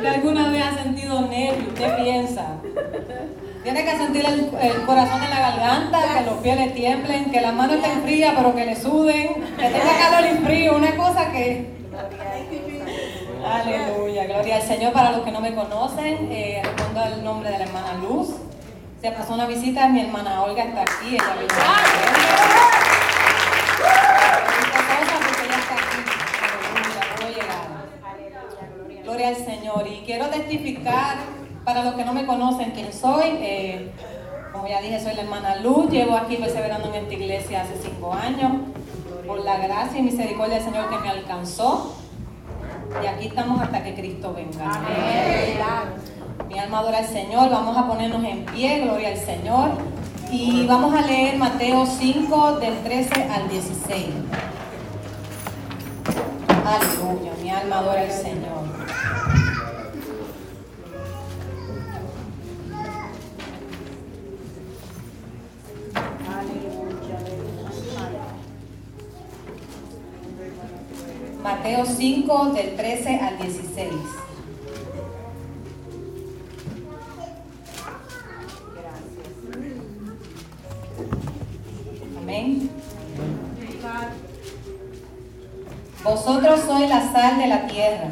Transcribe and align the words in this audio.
¿Usted 0.00 0.14
alguna 0.14 0.48
vez 0.48 0.62
ha 0.62 0.82
sentido 0.82 1.20
nervios? 1.28 1.74
¿Qué 1.76 1.86
piensa? 2.02 2.56
Tiene 3.62 3.84
que 3.84 3.90
sentir 3.98 4.24
el, 4.24 4.86
corazón 4.86 5.22
en 5.22 5.28
la 5.28 5.40
garganta, 5.40 5.98
que 6.16 6.24
los 6.24 6.38
pies 6.38 6.56
le 6.56 6.68
tiemblen, 6.68 7.30
que 7.30 7.38
las 7.42 7.52
manos 7.52 7.76
estén 7.76 8.00
frías 8.00 8.32
pero 8.34 8.54
que 8.54 8.64
le 8.64 8.76
suden, 8.76 9.34
que 9.58 9.68
tenga 9.68 9.98
calor 9.98 10.30
y 10.30 10.42
frío, 10.42 10.76
una 10.78 10.96
cosa 10.96 11.30
que... 11.30 11.68
Aleluya, 13.44 14.24
gloria 14.24 14.56
al 14.56 14.62
Señor. 14.62 14.94
Para 14.94 15.12
los 15.12 15.20
que 15.20 15.32
no 15.32 15.42
me 15.42 15.54
conocen, 15.54 16.32
eh, 16.32 16.62
respondo 16.64 17.00
al 17.00 17.22
nombre 17.22 17.50
de 17.50 17.58
la 17.58 17.64
hermana 17.64 17.92
Luz. 18.00 18.36
Se 19.02 19.10
pasó 19.12 19.34
una 19.34 19.46
visita, 19.46 19.86
mi 19.88 20.00
hermana 20.00 20.42
Olga 20.44 20.64
está 20.64 20.80
aquí, 20.80 21.16
ella 21.16 21.34
Gloria 29.20 29.36
al 29.36 29.44
Señor. 29.44 29.86
Y 29.86 30.02
quiero 30.06 30.28
testificar 30.28 31.16
para 31.62 31.84
los 31.84 31.92
que 31.92 32.06
no 32.06 32.14
me 32.14 32.24
conocen 32.24 32.70
quién 32.70 32.90
soy. 32.90 33.36
Eh, 33.40 33.90
como 34.50 34.66
ya 34.66 34.80
dije, 34.80 34.98
soy 34.98 35.14
la 35.14 35.22
hermana 35.22 35.56
Luz. 35.56 35.90
Llevo 35.90 36.16
aquí 36.16 36.36
perseverando 36.36 36.88
en 36.88 37.02
esta 37.02 37.14
iglesia 37.14 37.60
hace 37.60 37.74
cinco 37.82 38.14
años. 38.14 38.52
Por 39.26 39.44
la 39.44 39.58
gracia 39.58 39.98
y 39.98 40.02
misericordia 40.02 40.54
del 40.54 40.64
Señor 40.64 40.88
que 40.88 40.98
me 41.00 41.10
alcanzó. 41.10 41.96
Y 43.02 43.06
aquí 43.06 43.26
estamos 43.26 43.60
hasta 43.60 43.84
que 43.84 43.94
Cristo 43.94 44.32
venga. 44.32 44.80
Mi 46.48 46.58
alma 46.58 46.78
adora 46.78 46.98
al 46.98 47.06
Señor. 47.06 47.50
Vamos 47.50 47.76
a 47.76 47.86
ponernos 47.86 48.24
en 48.24 48.46
pie. 48.46 48.80
Gloria 48.80 49.08
al 49.08 49.18
Señor. 49.18 49.72
Y 50.32 50.66
vamos 50.66 50.94
a 50.94 51.02
leer 51.02 51.36
Mateo 51.36 51.84
5 51.84 52.52
del 52.52 52.78
13 52.78 53.24
al 53.24 53.50
16. 53.50 54.06
Aleluya. 56.64 57.32
Mi 57.42 57.50
alma 57.50 57.80
adora 57.80 58.00
al 58.00 58.12
Señor. 58.12 58.79
Mateo 71.42 71.84
5 71.84 72.44
del 72.54 72.76
13 72.76 73.18
al 73.20 73.38
16. 73.38 73.90
Amén. 82.18 82.70
Vosotros 86.04 86.60
sois 86.60 86.88
la 86.88 87.12
sal 87.12 87.38
de 87.38 87.46
la 87.46 87.66
tierra, 87.66 88.10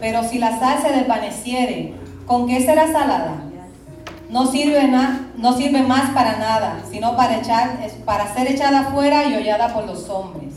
pero 0.00 0.24
si 0.24 0.38
la 0.38 0.58
sal 0.58 0.78
se 0.82 0.92
desvaneciere, 0.92 1.94
¿con 2.26 2.46
qué 2.48 2.64
será 2.64 2.90
salada? 2.90 3.44
No 4.30 4.46
sirve, 4.46 4.90
no 5.36 5.52
sirve 5.52 5.82
más 5.82 6.10
para 6.10 6.38
nada, 6.38 6.80
sino 6.90 7.16
para, 7.16 7.36
echar, 7.36 7.78
para 8.04 8.32
ser 8.32 8.48
echada 8.48 8.84
fuera 8.92 9.26
y 9.26 9.34
hollada 9.34 9.74
por 9.74 9.84
los 9.86 10.08
hombres. 10.08 10.54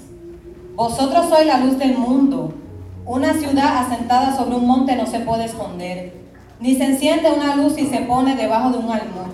Vosotros 0.75 1.27
sois 1.27 1.45
la 1.45 1.57
luz 1.57 1.77
del 1.77 1.97
mundo. 1.97 2.53
Una 3.05 3.33
ciudad 3.33 3.79
asentada 3.79 4.35
sobre 4.35 4.55
un 4.55 4.65
monte 4.65 4.95
no 4.95 5.05
se 5.05 5.19
puede 5.19 5.45
esconder, 5.45 6.13
ni 6.59 6.75
se 6.75 6.85
enciende 6.85 7.31
una 7.31 7.55
luz 7.55 7.77
y 7.77 7.87
se 7.87 7.97
pone 7.99 8.35
debajo 8.35 8.69
de 8.69 8.77
un 8.77 8.91
almud, 8.91 9.33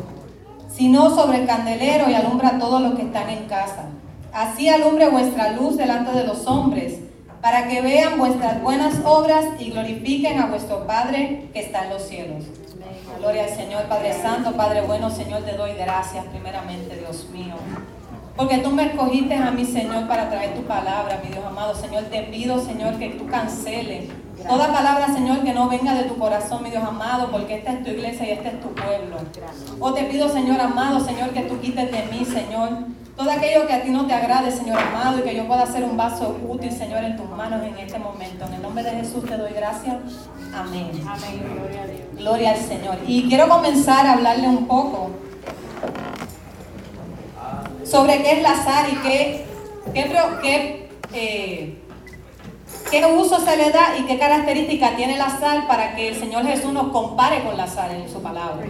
sino 0.73 1.13
sobre 1.13 1.41
el 1.41 1.47
candelero 1.47 2.09
y 2.09 2.15
alumbra 2.15 2.49
a 2.49 2.59
todos 2.59 2.81
los 2.81 2.95
que 2.95 3.03
están 3.03 3.29
en 3.29 3.45
casa. 3.45 3.89
Así 4.33 4.69
alumbre 4.69 5.09
vuestra 5.09 5.51
luz 5.51 5.77
delante 5.77 6.17
de 6.17 6.25
los 6.25 6.47
hombres, 6.47 6.98
para 7.41 7.67
que 7.67 7.81
vean 7.81 8.17
vuestras 8.17 8.61
buenas 8.61 8.95
obras 9.05 9.45
y 9.59 9.71
glorifiquen 9.71 10.39
a 10.39 10.47
vuestro 10.47 10.85
Padre 10.85 11.49
que 11.53 11.61
está 11.61 11.85
en 11.85 11.89
los 11.91 12.03
cielos. 12.03 12.43
Gloria 13.17 13.45
al 13.45 13.49
Señor, 13.49 13.83
Padre 13.83 14.13
Santo, 14.13 14.53
Padre 14.53 14.81
bueno, 14.81 15.09
Señor, 15.09 15.41
te 15.43 15.53
doy 15.53 15.73
gracias 15.73 16.25
primeramente, 16.25 16.97
Dios 16.97 17.27
mío. 17.31 17.55
Porque 18.35 18.59
tú 18.59 18.71
me 18.71 18.85
escogiste 18.85 19.35
a 19.35 19.51
mí, 19.51 19.65
Señor, 19.65 20.07
para 20.07 20.29
traer 20.29 20.53
tu 20.53 20.61
palabra, 20.61 21.19
mi 21.21 21.29
Dios 21.29 21.43
amado. 21.45 21.75
Señor, 21.75 22.05
te 22.05 22.23
pido, 22.23 22.59
Señor, 22.63 22.97
que 22.97 23.09
tú 23.09 23.27
canceles 23.27 24.05
toda 24.47 24.71
palabra, 24.71 25.13
Señor, 25.13 25.43
que 25.43 25.53
no 25.53 25.67
venga 25.67 25.93
de 25.93 26.03
tu 26.03 26.17
corazón, 26.17 26.63
mi 26.63 26.69
Dios 26.69 26.83
amado, 26.83 27.29
porque 27.31 27.55
esta 27.55 27.73
es 27.73 27.83
tu 27.83 27.89
iglesia 27.89 28.27
y 28.27 28.31
este 28.31 28.47
es 28.47 28.61
tu 28.61 28.73
pueblo. 28.73 29.17
O 29.79 29.93
te 29.93 30.03
pido, 30.05 30.29
Señor 30.29 30.61
amado, 30.61 30.99
Señor, 31.01 31.31
que 31.31 31.41
tú 31.41 31.59
quites 31.59 31.91
de 31.91 32.03
mí, 32.03 32.23
Señor, 32.23 32.69
todo 33.19 33.31
aquello 33.31 33.67
que 33.67 33.73
a 33.73 33.81
ti 33.81 33.89
no 33.89 34.07
te 34.07 34.13
agrade, 34.13 34.49
Señor 34.49 34.79
amado, 34.79 35.19
y 35.19 35.23
que 35.23 35.35
yo 35.35 35.45
pueda 35.45 35.65
ser 35.65 35.83
un 35.83 35.97
vaso 35.97 36.37
útil, 36.47 36.71
Señor, 36.71 37.03
en 37.03 37.17
tus 37.17 37.29
manos 37.29 37.61
en 37.65 37.77
este 37.77 37.99
momento. 37.99 38.45
En 38.45 38.53
el 38.53 38.61
nombre 38.61 38.81
de 38.81 38.91
Jesús 38.91 39.25
te 39.25 39.35
doy 39.35 39.51
gracias. 39.51 39.97
Amén. 40.55 40.89
Amén. 41.05 41.43
Gloria 41.53 41.83
a 41.83 41.87
Dios. 41.87 41.99
Gloria 42.15 42.51
al 42.51 42.59
Señor. 42.59 42.97
Y 43.05 43.27
quiero 43.27 43.49
comenzar 43.49 44.05
a 44.05 44.13
hablarle 44.13 44.47
un 44.47 44.67
poco 44.67 45.09
sobre 47.83 48.23
qué 48.23 48.37
es 48.37 48.41
la 48.41 48.55
sal 48.55 48.85
y 48.89 48.95
qué, 49.05 49.45
qué, 49.93 50.89
eh, 51.13 51.77
qué, 52.89 53.05
uso 53.05 53.41
se 53.41 53.57
le 53.57 53.69
da 53.71 53.97
y 53.99 54.03
qué 54.03 54.17
característica 54.17 54.95
tiene 54.95 55.17
la 55.17 55.37
sal 55.41 55.67
para 55.67 55.93
que 55.93 56.07
el 56.07 56.15
Señor 56.15 56.45
Jesús 56.45 56.71
nos 56.71 56.87
compare 56.93 57.43
con 57.43 57.57
la 57.57 57.67
sal 57.67 57.91
en 57.91 58.09
su 58.09 58.21
palabra. 58.21 58.65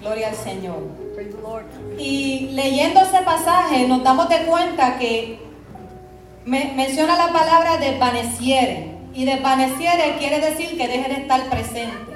Gloria 0.00 0.28
al 0.28 0.36
Señor. 0.36 0.99
Y 1.98 2.48
leyendo 2.52 3.00
ese 3.00 3.22
pasaje 3.22 3.86
nos 3.86 4.02
damos 4.02 4.28
de 4.28 4.44
cuenta 4.46 4.98
que 4.98 5.38
menciona 6.44 7.16
la 7.16 7.32
palabra 7.32 7.76
desvaneciere. 7.76 8.98
Y 9.12 9.24
desvaneciere 9.24 10.16
quiere 10.18 10.40
decir 10.40 10.76
que 10.76 10.88
deje 10.88 11.08
de 11.08 11.20
estar 11.22 11.48
presente. 11.48 12.14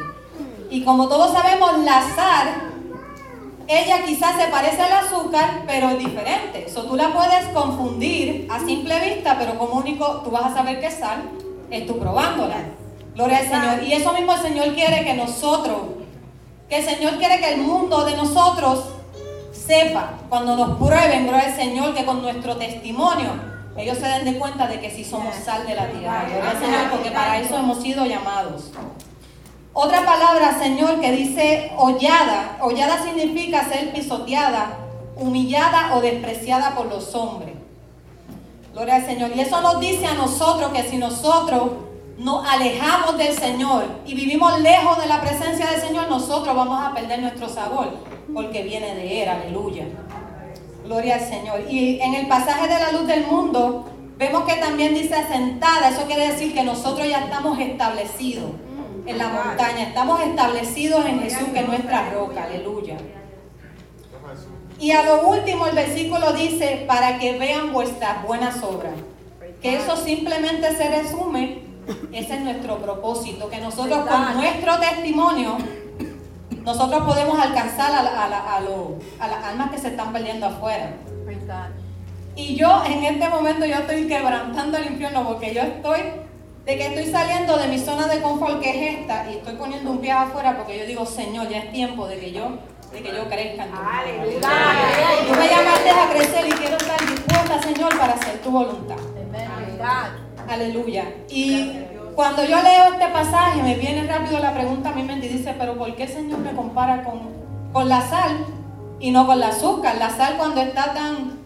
Y 0.71 0.83
como 0.85 1.09
todos 1.09 1.33
sabemos, 1.33 1.79
la 1.85 2.03
sal 2.15 2.75
ella 3.67 4.05
quizás 4.05 4.37
se 4.37 4.49
parece 4.49 4.83
al 4.83 4.93
azúcar, 4.93 5.63
pero 5.67 5.91
es 5.91 5.99
diferente. 5.99 6.69
So, 6.69 6.85
tú 6.85 6.97
la 6.97 7.13
puedes 7.13 7.47
confundir 7.55 8.47
a 8.51 8.61
simple 8.61 9.01
vista, 9.01 9.37
pero 9.39 9.59
como 9.59 9.75
único 9.75 10.21
tú 10.23 10.31
vas 10.31 10.53
a 10.53 10.55
saber 10.55 10.81
que 10.81 10.87
es 10.87 10.95
sal, 10.95 11.23
es 11.71 11.87
tú 11.87 11.99
probándola. 11.99 12.57
Gloria 13.15 13.39
al 13.39 13.49
Señor. 13.49 13.83
Y 13.85 13.93
eso 13.93 14.13
mismo 14.13 14.35
el 14.35 14.41
Señor 14.41 14.75
quiere 14.75 15.05
que 15.05 15.15
nosotros, 15.15 15.79
que 16.69 16.79
el 16.79 16.85
Señor 16.85 17.19
quiere 17.19 17.41
que 17.41 17.55
el 17.55 17.61
mundo 17.61 18.05
de 18.05 18.17
nosotros 18.17 18.85
sepa, 19.53 20.15
cuando 20.29 20.57
nos 20.57 20.77
prueben, 20.79 21.27
gloria 21.27 21.47
al 21.47 21.57
Señor, 21.57 21.95
que 21.95 22.05
con 22.05 22.23
nuestro 22.23 22.57
testimonio 22.57 23.55
ellos 23.77 23.99
se 23.99 24.07
den 24.07 24.25
de 24.25 24.39
cuenta 24.39 24.69
de 24.69 24.81
que 24.81 24.91
sí 24.91 25.05
somos 25.05 25.35
sal 25.35 25.67
de 25.67 25.75
la 25.75 25.91
tierra. 25.91 26.25
Gloria 26.29 26.51
al 26.51 26.59
Señor, 26.59 26.91
porque 26.91 27.11
para 27.11 27.41
eso 27.41 27.57
hemos 27.57 27.83
sido 27.83 28.07
llamados. 28.07 28.71
Otra 29.73 30.05
palabra, 30.05 30.57
Señor, 30.57 31.01
que 31.01 31.11
dice 31.11 31.73
hollada. 31.77 32.59
Hollada 32.61 33.03
significa 33.03 33.69
ser 33.69 33.93
pisoteada, 33.93 34.79
humillada 35.17 35.97
o 35.97 36.01
despreciada 36.01 36.77
por 36.77 36.87
los 36.87 37.13
hombres. 37.17 37.55
Gloria 38.73 38.97
al 38.97 39.07
Señor. 39.07 39.33
Y 39.35 39.41
eso 39.41 39.61
nos 39.61 39.81
dice 39.81 40.07
a 40.07 40.15
nosotros 40.15 40.73
que 40.73 40.85
si 40.85 40.97
nosotros 40.97 41.71
nos 42.19 42.47
alejamos 42.47 43.19
del 43.19 43.33
Señor 43.33 43.85
y 44.07 44.15
vivimos 44.15 44.61
lejos 44.61 45.01
de 45.01 45.07
la 45.07 45.21
presencia 45.21 45.67
del 45.71 45.81
Señor, 45.81 46.09
nosotros 46.09 46.55
vamos 46.55 46.83
a 46.83 46.95
perder 46.95 47.21
nuestro 47.21 47.49
sabor, 47.49 47.89
porque 48.33 48.63
viene 48.63 48.95
de 48.95 49.23
Él, 49.23 49.29
aleluya. 49.29 49.85
Gloria 50.85 51.15
al 51.15 51.21
Señor. 51.21 51.63
Y 51.69 52.01
en 52.01 52.15
el 52.15 52.29
pasaje 52.29 52.69
de 52.69 52.79
la 52.79 52.93
luz 52.93 53.07
del 53.07 53.27
mundo, 53.27 53.87
vemos 54.19 54.45
que 54.45 54.55
también 54.57 54.95
dice 54.95 55.15
asentada, 55.15 55.89
eso 55.89 56.05
quiere 56.07 56.29
decir 56.31 56.53
que 56.53 56.63
nosotros 56.63 57.09
ya 57.09 57.21
estamos 57.25 57.59
establecidos 57.59 58.51
en 59.07 59.19
la 59.19 59.29
montaña. 59.29 59.85
Estamos 59.85 60.21
establecidos 60.23 61.07
en 61.07 61.21
Jesús, 61.21 61.49
que 61.53 61.61
es 61.61 61.69
nuestra 61.69 62.11
roca. 62.11 62.45
Aleluya. 62.45 62.97
Y 64.79 64.91
a 64.91 65.03
lo 65.05 65.29
último 65.29 65.67
el 65.67 65.75
versículo 65.75 66.33
dice, 66.33 66.85
para 66.87 67.19
que 67.19 67.39
vean 67.39 67.73
vuestras 67.73 68.23
buenas 68.27 68.63
obras. 68.63 68.95
Que 69.63 69.77
eso 69.77 69.97
simplemente 69.97 70.77
se 70.77 70.89
resume, 70.91 71.63
ese 72.13 72.35
es 72.35 72.41
nuestro 72.41 72.79
propósito, 72.79 73.49
que 73.49 73.61
nosotros 73.61 74.07
con 74.07 74.37
nuestro 74.37 74.79
testimonio, 74.79 75.59
nosotros 76.65 77.03
podemos 77.05 77.39
alcanzar 77.39 77.93
a, 77.93 78.01
a, 78.01 78.57
a 78.57 79.29
las 79.29 79.45
almas 79.45 79.71
que 79.71 79.79
se 79.79 79.89
están 79.89 80.13
perdiendo 80.13 80.47
afuera. 80.47 80.93
Y 82.37 82.57
yo 82.57 82.83
en 82.85 83.05
este 83.05 83.29
momento 83.29 83.65
yo 83.65 83.77
estoy 83.77 84.09
quebrantando 84.09 84.77
el 84.79 84.87
infierno 84.87 85.25
porque 85.25 85.55
yo 85.55 85.63
estoy 85.63 86.01
de 86.65 86.79
que 86.79 86.87
estoy 86.87 87.13
saliendo 87.13 87.57
de 87.59 87.69
mi 87.69 87.79
zona 87.79 88.07
de 88.07 88.23
confort 88.23 88.61
que 88.61 88.71
es 88.71 89.01
esta 89.01 89.31
y 89.31 89.37
estoy 89.37 89.55
poniendo 89.55 89.91
un 89.91 89.99
pie 89.99 90.13
afuera 90.13 90.57
porque 90.57 90.79
yo 90.79 90.87
digo, 90.87 91.05
Señor, 91.05 91.49
ya 91.49 91.59
es 91.59 91.73
tiempo 91.73 92.09
de 92.09 92.19
que 92.19 92.33
yo, 92.33 92.59
de 92.91 93.03
que 93.03 93.15
yo 93.15 93.29
crezca 93.29 93.65
en 93.65 93.71
tu 93.71 93.77
Tú 94.41 95.39
me 95.39 95.49
llamaste 95.49 95.91
a 95.91 96.11
crecer 96.11 96.47
y 96.49 96.53
quiero 96.53 96.77
estar 96.77 97.01
dispuesta, 97.07 97.63
Señor, 97.63 97.99
para 97.99 98.15
hacer 98.15 98.39
tu 98.39 98.51
voluntad. 98.51 98.97
Aleluya. 100.49 101.05
Y 101.29 101.73
cuando 102.15 102.45
yo 102.45 102.61
leo 102.63 102.93
este 102.93 103.09
pasaje, 103.09 103.63
me 103.63 103.75
viene 103.75 104.07
rápido 104.07 104.39
la 104.39 104.55
pregunta 104.55 104.91
a 104.91 104.93
mi 104.93 105.03
mente 105.03 105.27
y 105.27 105.31
dice, 105.31 105.55
pero 105.59 105.77
¿por 105.77 105.95
qué 105.97 106.05
el 106.05 106.09
Señor 106.09 106.39
me 106.39 106.53
compara 106.53 107.03
con, 107.03 107.21
con 107.73 107.89
la 107.89 108.01
sal 108.03 108.37
y 109.01 109.11
no 109.11 109.27
con 109.27 109.41
la 109.41 109.49
azúcar? 109.49 109.97
La 109.99 110.11
sal 110.11 110.37
cuando 110.37 110.61
está 110.61 110.93
tan, 110.93 111.39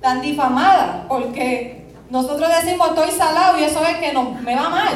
tan 0.00 0.20
difamada, 0.20 1.06
porque 1.08 1.86
nosotros 2.10 2.50
decimos 2.62 2.90
estoy 2.90 3.10
salado 3.10 3.58
y 3.58 3.64
eso 3.64 3.82
es 3.86 3.96
que 3.96 4.12
no, 4.12 4.32
me 4.42 4.54
va 4.54 4.68
mal. 4.68 4.92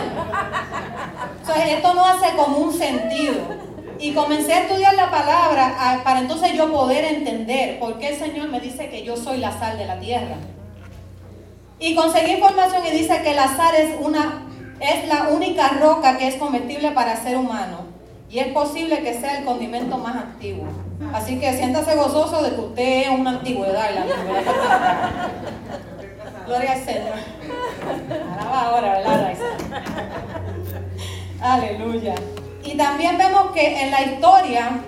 esto 1.69 1.95
no 1.95 2.05
hace 2.05 2.37
como 2.37 2.59
un 2.59 2.73
sentido. 2.73 3.67
Y 3.99 4.13
comencé 4.13 4.53
a 4.53 4.61
estudiar 4.65 4.95
la 4.95 5.11
palabra 5.11 6.03
para 6.05 6.21
entonces 6.21 6.53
yo 6.53 6.71
poder 6.71 7.05
entender 7.05 7.79
por 7.79 7.99
qué 7.99 8.11
el 8.11 8.19
Señor 8.19 8.49
me 8.49 8.61
dice 8.61 8.91
que 8.91 9.03
yo 9.03 9.17
soy 9.17 9.39
la 9.39 9.59
sal 9.59 9.79
de 9.79 9.87
la 9.87 9.99
tierra. 9.99 10.37
Y 11.79 11.95
conseguí 11.95 12.33
información 12.33 12.83
y 12.87 12.91
dice 12.91 13.23
que 13.23 13.35
la 13.35 13.55
sal 13.57 13.75
es, 13.75 13.91
una, 14.01 14.47
es 14.81 15.09
la 15.09 15.29
única 15.29 15.69
roca 15.81 16.17
que 16.17 16.29
es 16.29 16.37
comestible 16.37 16.93
para 16.93 17.13
el 17.13 17.19
ser 17.19 17.37
humano. 17.37 17.87
Y 18.31 18.39
es 18.39 18.49
posible 18.49 19.03
que 19.03 19.19
sea 19.21 19.39
el 19.39 19.45
condimento 19.45 19.99
más 19.99 20.17
antiguo. 20.17 20.67
Así 21.13 21.39
que 21.39 21.53
siéntase 21.57 21.95
gozoso 21.95 22.43
de 22.43 22.55
que 22.55 22.61
usted 22.61 23.03
es 23.03 23.09
una 23.09 23.31
antigüedad. 23.31 23.91
La 23.95 25.31
Gloria 26.47 26.73
al 26.73 26.85
Señor. 26.85 27.19
Alaba 28.33 28.61
ahora, 28.63 28.99
¿verdad, 28.99 29.35
Aleluya. 31.41 32.15
Y 32.65 32.77
también 32.77 33.19
vemos 33.19 33.53
que 33.53 33.83
en 33.83 33.91
la 33.91 34.03
historia 34.03 34.81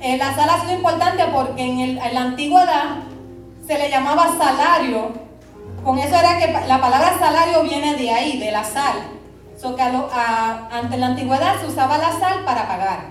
la 0.00 0.34
sal 0.34 0.50
ha 0.50 0.60
sido 0.60 0.74
importante 0.74 1.24
porque 1.32 1.62
en, 1.62 1.96
la 1.96 2.20
antigüedad 2.20 2.96
se 3.66 3.78
le 3.78 3.90
llamaba 3.90 4.36
salario. 4.38 5.25
Con 5.86 6.00
eso 6.00 6.16
era 6.16 6.36
que 6.36 6.50
la 6.66 6.80
palabra 6.80 7.16
salario 7.16 7.62
viene 7.62 7.94
de 7.94 8.10
ahí, 8.10 8.40
de 8.40 8.50
la 8.50 8.64
sal. 8.64 8.96
So 9.56 9.76
que 9.76 9.82
ante 9.82 10.96
la 10.96 11.06
antigüedad 11.06 11.60
se 11.60 11.68
usaba 11.68 11.96
la 11.96 12.10
sal 12.10 12.44
para 12.44 12.66
pagar. 12.66 13.04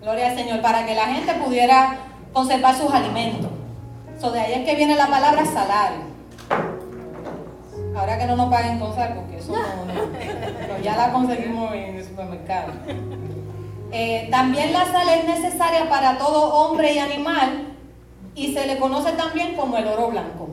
Gloria 0.00 0.30
al 0.30 0.34
Señor, 0.34 0.62
para 0.62 0.86
que 0.86 0.94
la 0.94 1.04
gente 1.04 1.34
pudiera 1.34 1.98
conservar 2.32 2.74
sus 2.74 2.90
alimentos. 2.90 3.50
So 4.18 4.30
de 4.30 4.40
ahí 4.40 4.54
es 4.54 4.64
que 4.64 4.74
viene 4.74 4.96
la 4.96 5.06
palabra 5.06 5.44
salario. 5.44 5.98
Ahora 7.94 8.18
que 8.18 8.24
no 8.24 8.36
nos 8.36 8.48
paguen 8.48 8.78
con 8.78 8.94
sal, 8.94 9.12
porque 9.14 9.36
eso 9.36 9.52
no, 9.52 10.78
ya 10.82 10.96
la 10.96 11.12
conseguimos 11.12 11.74
en 11.74 11.96
el 11.96 12.04
supermercado. 12.06 12.72
Eh, 13.92 14.28
también 14.30 14.72
la 14.72 14.86
sal 14.86 15.06
es 15.10 15.26
necesaria 15.26 15.90
para 15.90 16.16
todo 16.16 16.54
hombre 16.54 16.94
y 16.94 16.98
animal 16.98 17.74
y 18.34 18.54
se 18.54 18.66
le 18.66 18.78
conoce 18.78 19.12
también 19.12 19.54
como 19.54 19.76
el 19.76 19.86
oro 19.86 20.08
blanco. 20.08 20.51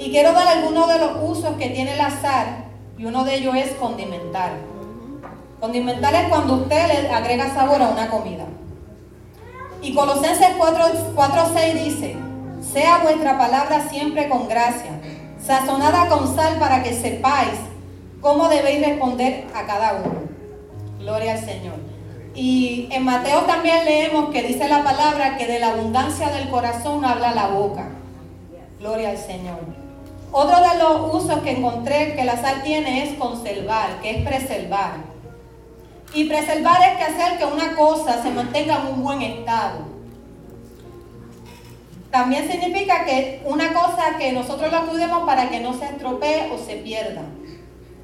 Y 0.00 0.10
quiero 0.10 0.32
dar 0.32 0.48
algunos 0.48 0.88
de 0.88 0.98
los 0.98 1.10
usos 1.22 1.56
que 1.56 1.68
tiene 1.68 1.94
la 1.94 2.08
sal 2.10 2.64
y 2.96 3.04
uno 3.04 3.22
de 3.22 3.34
ellos 3.34 3.54
es 3.54 3.72
condimentar. 3.72 4.52
Condimentar 5.60 6.14
es 6.14 6.28
cuando 6.30 6.54
usted 6.54 6.86
le 6.88 7.10
agrega 7.10 7.52
sabor 7.52 7.82
a 7.82 7.90
una 7.90 8.08
comida. 8.08 8.44
Y 9.82 9.94
Colosenses 9.94 10.56
4.6 10.56 11.84
dice, 11.84 12.16
sea 12.72 13.00
vuestra 13.02 13.36
palabra 13.36 13.88
siempre 13.90 14.26
con 14.30 14.48
gracia 14.48 14.98
sazonada 15.44 16.08
con 16.08 16.34
sal 16.34 16.58
para 16.58 16.82
que 16.82 16.94
sepáis 16.94 17.58
cómo 18.22 18.48
debéis 18.48 18.86
responder 18.86 19.48
a 19.54 19.66
cada 19.66 19.94
uno. 19.94 20.20
Gloria 20.98 21.32
al 21.32 21.44
Señor. 21.44 21.76
Y 22.34 22.88
en 22.90 23.04
Mateo 23.04 23.40
también 23.40 23.84
leemos 23.84 24.30
que 24.30 24.42
dice 24.44 24.66
la 24.66 24.82
palabra 24.82 25.36
que 25.36 25.46
de 25.46 25.58
la 25.58 25.72
abundancia 25.72 26.30
del 26.30 26.48
corazón 26.48 27.04
habla 27.04 27.34
la 27.34 27.48
boca. 27.48 27.88
Gloria 28.78 29.10
al 29.10 29.18
Señor. 29.18 29.79
Otro 30.32 30.56
de 30.60 30.78
los 30.78 31.14
usos 31.14 31.40
que 31.40 31.52
encontré 31.52 32.14
que 32.14 32.24
la 32.24 32.40
sal 32.40 32.62
tiene 32.62 33.04
es 33.04 33.18
conservar, 33.18 34.00
que 34.00 34.18
es 34.18 34.28
preservar. 34.28 34.92
Y 36.14 36.24
preservar 36.24 36.80
es 36.82 36.98
que 36.98 37.04
hacer 37.04 37.38
que 37.38 37.44
una 37.44 37.74
cosa 37.74 38.22
se 38.22 38.30
mantenga 38.30 38.76
en 38.76 38.94
un 38.94 39.02
buen 39.02 39.22
estado. 39.22 39.90
También 42.10 42.50
significa 42.50 43.04
que 43.04 43.42
una 43.44 43.72
cosa 43.72 44.18
que 44.18 44.32
nosotros 44.32 44.70
la 44.72 44.82
cuidemos 44.82 45.24
para 45.24 45.48
que 45.48 45.60
no 45.60 45.74
se 45.74 45.84
estropee 45.86 46.50
o 46.52 46.58
se 46.58 46.76
pierda. 46.76 47.22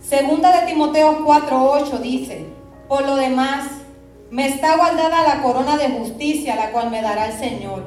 Segunda 0.00 0.60
de 0.60 0.66
Timoteo 0.66 1.24
4:8 1.24 1.98
dice, 1.98 2.46
por 2.88 3.04
lo 3.04 3.16
demás, 3.16 3.66
me 4.30 4.46
está 4.46 4.76
guardada 4.76 5.22
la 5.22 5.42
corona 5.42 5.76
de 5.76 5.90
justicia, 5.90 6.54
la 6.54 6.70
cual 6.70 6.90
me 6.90 7.02
dará 7.02 7.26
el 7.26 7.38
Señor, 7.38 7.84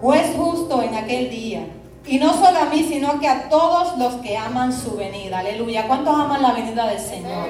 juez 0.00 0.34
justo 0.36 0.82
en 0.82 0.94
aquel 0.94 1.30
día. 1.30 1.66
Y 2.06 2.18
no 2.18 2.32
solo 2.32 2.58
a 2.58 2.64
mí, 2.64 2.84
sino 2.88 3.20
que 3.20 3.28
a 3.28 3.48
todos 3.48 3.96
los 3.96 4.14
que 4.16 4.36
aman 4.36 4.72
su 4.72 4.96
venida. 4.96 5.38
Aleluya. 5.38 5.86
¿Cuántos 5.86 6.14
aman 6.14 6.42
la 6.42 6.52
venida 6.52 6.86
del 6.88 6.98
Señor? 6.98 7.48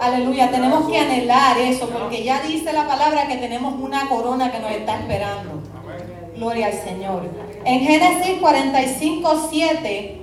Aleluya. 0.00 0.50
Tenemos 0.50 0.88
que 0.88 0.98
anhelar 0.98 1.58
eso, 1.58 1.88
porque 1.88 2.22
ya 2.22 2.40
dice 2.42 2.72
la 2.72 2.86
palabra 2.86 3.26
que 3.26 3.36
tenemos 3.36 3.74
una 3.80 4.08
corona 4.08 4.52
que 4.52 4.60
nos 4.60 4.70
está 4.70 5.00
esperando. 5.00 5.62
Gloria 6.36 6.66
al 6.66 6.74
Señor. 6.74 7.22
En 7.64 7.80
Génesis 7.80 8.38
45, 8.40 9.48
7, 9.50 10.20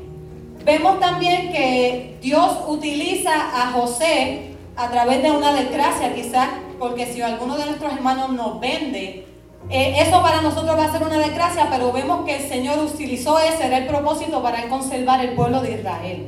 vemos 0.63 0.99
también 1.01 1.51
que 1.51 2.17
Dios 2.21 2.59
utiliza 2.67 3.33
a 3.33 3.71
José 3.73 4.55
a 4.77 4.89
través 4.89 5.21
de 5.21 5.31
una 5.31 5.53
desgracia, 5.53 6.13
quizás 6.15 6.49
porque 6.79 7.05
si 7.05 7.21
alguno 7.21 7.57
de 7.57 7.65
nuestros 7.65 7.93
hermanos 7.93 8.31
nos 8.31 8.59
vende, 8.59 9.27
eh, 9.69 9.95
eso 9.99 10.21
para 10.21 10.41
nosotros 10.41 10.77
va 10.77 10.85
a 10.85 10.91
ser 10.91 11.03
una 11.03 11.17
desgracia, 11.17 11.67
pero 11.71 11.91
vemos 11.91 12.25
que 12.25 12.35
el 12.35 12.47
Señor 12.47 12.79
utilizó 12.79 13.39
ese, 13.39 13.67
era 13.67 13.79
el 13.79 13.87
propósito 13.87 14.41
para 14.43 14.67
conservar 14.69 15.23
el 15.23 15.31
pueblo 15.31 15.61
de 15.61 15.73
Israel. 15.73 16.27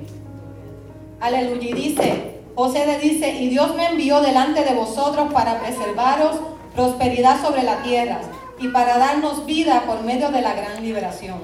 Aleluya. 1.20 1.70
Y 1.70 1.74
dice, 1.74 2.42
José 2.56 2.86
le 2.86 3.00
dice, 3.00 3.30
y 3.30 3.50
Dios 3.50 3.76
me 3.76 3.88
envió 3.88 4.22
delante 4.22 4.64
de 4.64 4.74
vosotros 4.74 5.32
para 5.32 5.60
preservaros 5.60 6.38
prosperidad 6.76 7.42
sobre 7.42 7.64
la 7.64 7.82
tierra 7.82 8.20
y 8.60 8.68
para 8.70 8.98
darnos 8.98 9.46
vida 9.46 9.84
por 9.86 10.04
medio 10.04 10.30
de 10.30 10.42
la 10.42 10.54
gran 10.54 10.82
liberación. 10.82 11.40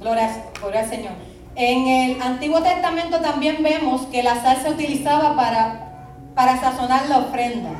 Gloria, 0.00 0.44
al 0.62 0.88
Señor. 0.88 1.12
En 1.54 1.86
el 1.86 2.22
Antiguo 2.22 2.62
Testamento 2.62 3.20
también 3.20 3.62
vemos 3.62 4.02
que 4.06 4.22
la 4.22 4.40
sal 4.42 4.58
se 4.62 4.70
utilizaba 4.70 5.34
para, 5.34 6.10
para 6.34 6.60
sazonar 6.60 7.08
la 7.08 7.18
ofrenda. 7.18 7.70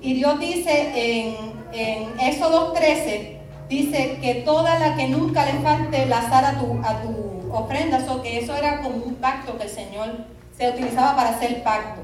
Y 0.00 0.14
Dios 0.14 0.38
dice 0.38 0.92
en, 0.94 1.51
en 1.72 2.20
Éxodo 2.20 2.72
13, 2.72 3.38
dice 3.68 4.18
que 4.20 4.34
toda 4.44 4.78
la 4.78 4.96
que 4.96 5.08
nunca 5.08 5.46
le 5.46 5.60
falte 5.60 6.06
la 6.06 6.28
sal 6.28 6.44
a 6.44 6.58
tu, 6.58 6.80
a 6.84 7.00
tu 7.02 7.52
ofrenda, 7.52 8.04
so 8.04 8.20
que 8.22 8.38
eso 8.38 8.56
era 8.56 8.82
como 8.82 8.96
un 8.96 9.14
pacto 9.16 9.56
que 9.56 9.64
el 9.64 9.70
Señor 9.70 10.26
se 10.56 10.68
utilizaba 10.68 11.16
para 11.16 11.30
hacer 11.30 11.62
pacto. 11.62 12.02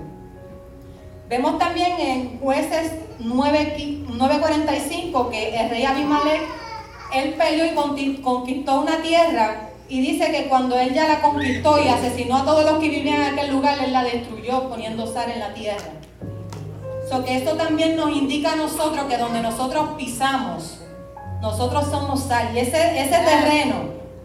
Vemos 1.28 1.58
también 1.58 2.00
en 2.00 2.40
jueces 2.40 2.92
9.45 3.20 5.30
que 5.30 5.60
el 5.60 5.70
rey 5.70 5.84
Abimelech, 5.84 6.42
él 7.14 7.34
peleó 7.34 7.66
y 7.66 7.74
conquistó 8.22 8.80
una 8.80 9.02
tierra 9.02 9.68
y 9.88 10.00
dice 10.00 10.30
que 10.30 10.48
cuando 10.48 10.78
él 10.78 10.92
ya 10.92 11.08
la 11.08 11.20
conquistó 11.20 11.82
y 11.82 11.88
asesinó 11.88 12.38
a 12.38 12.44
todos 12.44 12.64
los 12.64 12.78
que 12.78 12.88
vivían 12.88 13.22
en 13.22 13.34
aquel 13.34 13.50
lugar, 13.50 13.78
él 13.82 13.92
la 13.92 14.04
destruyó 14.04 14.68
poniendo 14.68 15.06
sal 15.06 15.30
en 15.30 15.40
la 15.40 15.54
tierra. 15.54 15.97
So 17.08 17.24
que 17.24 17.36
esto 17.36 17.56
también 17.56 17.96
nos 17.96 18.10
indica 18.10 18.52
a 18.52 18.56
nosotros 18.56 19.06
que 19.08 19.16
donde 19.16 19.40
nosotros 19.40 19.90
pisamos, 19.96 20.78
nosotros 21.40 21.86
somos 21.90 22.24
sal. 22.24 22.50
Y 22.54 22.58
ese, 22.58 23.00
ese 23.00 23.18
terreno, 23.18 23.76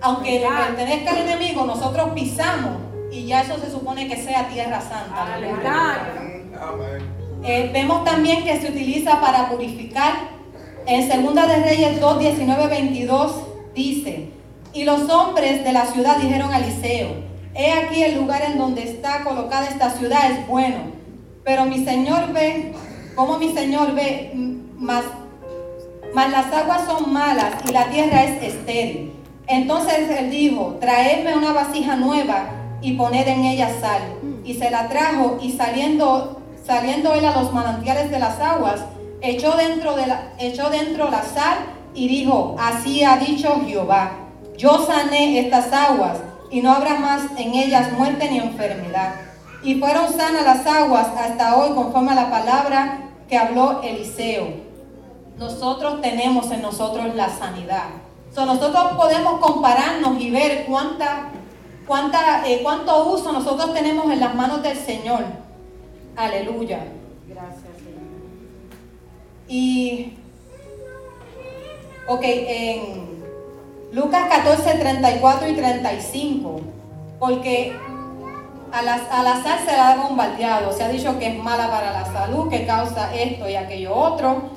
aunque 0.02 0.40
le 0.40 0.48
pertenezca 0.48 1.12
al 1.12 1.20
enemigo, 1.20 1.66
nosotros 1.66 2.10
pisamos 2.13 2.74
y 3.12 3.25
ya 3.25 3.42
eso 3.42 3.58
se 3.58 3.72
supone 3.72 4.08
que 4.08 4.18
sea 4.18 4.50
tierra 4.50 4.82
santa. 4.82 5.40
Eh, 7.44 7.70
vemos 7.74 8.04
también 8.04 8.44
que 8.44 8.60
se 8.60 8.70
utiliza 8.70 9.22
para 9.22 9.50
purificar. 9.50 10.13
En 10.86 11.10
Segunda 11.10 11.48
de 11.48 11.63
Reyes 11.63 12.02
2, 12.02 12.20
19, 12.20 12.68
22 12.68 13.36
dice, 13.74 14.30
y 14.74 14.84
los 14.84 15.10
hombres 15.10 15.63
de 15.63 15.72
la 15.72 15.86
ciudad 15.86 16.18
dijeron 16.18 16.52
a 16.52 16.58
Eliseo, 16.58 17.10
he 17.54 17.72
aquí 17.72 18.04
el 18.04 18.16
lugar 18.16 18.42
en 18.42 18.58
donde 18.58 18.84
está 18.84 19.24
colocada 19.24 19.68
esta 19.68 19.92
ciudad 19.92 20.32
es 20.32 20.46
bueno, 20.48 20.93
pero 21.44 21.66
mi 21.66 21.84
Señor 21.84 22.32
ve, 22.34 22.74
como 23.16 23.38
mi 23.38 23.54
Señor 23.54 23.94
ve, 23.94 24.32
más, 24.78 25.04
más 26.14 26.32
las 26.32 26.52
aguas 26.54 26.86
son 26.86 27.12
malas 27.12 27.56
y 27.68 27.72
la 27.72 27.90
tierra 27.90 28.24
es 28.24 28.42
estéril. 28.42 29.14
Entonces 29.48 30.10
él 30.10 30.30
dijo, 30.30 30.78
traedme 30.80 31.36
una 31.36 31.54
vasija 31.54 31.96
nueva 31.96 32.50
y 32.82 32.94
poned 32.94 33.28
en 33.28 33.46
ella 33.46 33.70
sal. 33.80 34.02
Y 34.46 34.56
se 34.56 34.70
la 34.70 34.90
trajo 34.90 35.38
y 35.42 35.52
saliendo 35.52 36.44
Saliendo 36.66 37.14
él 37.14 37.26
a 37.26 37.38
los 37.38 37.52
manantiales 37.52 38.10
de 38.10 38.20
las 38.20 38.40
aguas, 38.40 38.86
echó 39.22 39.58
dentro, 39.58 39.98
de 39.98 40.08
la, 40.08 40.32
echó 40.40 40.70
dentro 40.70 41.12
la 41.12 41.22
sal 41.22 41.58
y 41.94 42.08
dijo, 42.08 42.56
así 42.58 43.04
ha 43.04 43.18
dicho 43.18 43.62
Jehová, 43.68 44.12
yo 44.58 44.86
sané 44.86 45.40
estas 45.40 45.74
aguas 45.74 46.20
y 46.50 46.62
no 46.62 46.72
habrá 46.72 46.96
más 47.00 47.24
en 47.38 47.54
ellas 47.54 47.92
muerte 47.92 48.30
ni 48.32 48.38
enfermedad. 48.38 49.16
Y 49.63 49.75
fueron 49.75 50.12
sanas 50.12 50.43
las 50.43 50.67
aguas 50.67 51.08
hasta 51.17 51.55
hoy 51.55 51.74
conforme 51.74 52.12
a 52.12 52.15
la 52.15 52.29
palabra 52.29 53.12
que 53.29 53.38
habló 53.38 53.82
Eliseo. 53.82 54.48
Nosotros 55.38 56.01
tenemos 56.01 56.51
en 56.51 56.62
nosotros 56.62 57.15
la 57.15 57.29
sanidad. 57.29 57.86
nosotros 58.36 58.84
podemos 58.98 59.39
compararnos 59.39 60.20
y 60.20 60.32
ver 60.32 60.65
cuánta, 60.65 61.29
cuánta, 61.88 62.48
eh, 62.48 62.60
cuánto 62.62 63.05
uso 63.10 63.32
nosotros 63.32 63.74
tenemos 63.74 64.12
en 64.12 64.20
las 64.20 64.36
manos 64.36 64.62
del 64.62 64.77
Señor. 64.77 65.24
Aleluya. 66.17 66.79
Gracias, 67.27 67.77
Señor. 67.77 68.03
Y, 69.48 70.13
ok, 72.08 72.22
en 72.24 73.24
Lucas 73.93 74.27
14, 74.29 74.74
34 74.74 75.48
y 75.48 75.53
35, 75.53 76.62
porque 77.17 77.74
a 78.74 78.82
la, 78.82 78.96
a 78.96 79.22
la 79.22 79.44
sal 79.44 79.60
se 79.63 79.72
la 79.72 79.92
ha 79.92 79.96
bombardeado, 79.96 80.74
se 80.74 80.84
ha 80.84 80.89
dicho 80.89 81.20
que 81.20 81.27
es 81.27 81.38
mala 81.38 81.70
para 81.70 81.94
la 81.94 82.06
salud, 82.12 82.50
que 82.50 82.65
causa 82.65 83.13
esto 83.15 83.48
y 83.48 83.56
aquello 83.56 83.96
otro, 83.96 84.50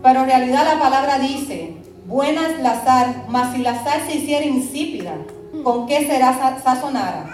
pero 0.00 0.20
en 0.20 0.26
realidad 0.26 0.64
la 0.64 0.78
palabra 0.78 1.18
dice, 1.18 1.74
buena 2.06 2.46
es 2.46 2.60
la 2.60 2.84
sal, 2.84 3.24
mas 3.28 3.52
si 3.52 3.62
la 3.62 3.82
sal 3.82 4.02
se 4.06 4.16
hiciera 4.18 4.46
insípida, 4.46 5.14
¿con 5.64 5.88
qué 5.88 6.06
será 6.06 6.60
sazonada? 6.62 7.26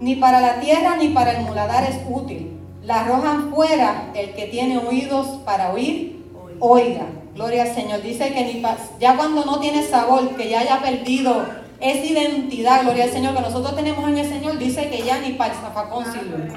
Ni 0.00 0.16
para 0.16 0.40
la 0.40 0.60
tierra 0.60 0.96
ni 0.96 1.10
para 1.10 1.32
el 1.32 1.44
muladar 1.44 1.84
es 1.84 1.98
útil. 2.08 2.58
La 2.82 3.02
arrojan 3.02 3.52
fuera 3.52 4.10
el 4.14 4.32
que 4.32 4.46
tiene 4.46 4.78
oídos 4.78 5.26
para 5.44 5.72
oír, 5.72 6.24
oiga. 6.58 7.06
Gloria 7.34 7.62
al 7.62 7.74
Señor. 7.74 8.02
Dice 8.02 8.32
que 8.32 8.44
ni 8.44 8.62
ya 8.98 9.16
cuando 9.16 9.44
no 9.44 9.60
tiene 9.60 9.82
sabor, 9.84 10.36
que 10.36 10.48
ya 10.48 10.60
haya 10.60 10.80
perdido 10.80 11.44
esa 11.82 12.06
identidad, 12.06 12.82
gloria 12.82 13.04
al 13.04 13.10
Señor, 13.10 13.34
que 13.34 13.40
nosotros 13.40 13.74
tenemos 13.74 14.08
en 14.08 14.16
el 14.16 14.28
Señor, 14.28 14.56
dice 14.56 14.88
que 14.88 15.02
ya 15.02 15.20
ni 15.20 15.32
para 15.32 15.52
el 15.52 15.60
zafacón 15.60 16.04
sirve. 16.04 16.48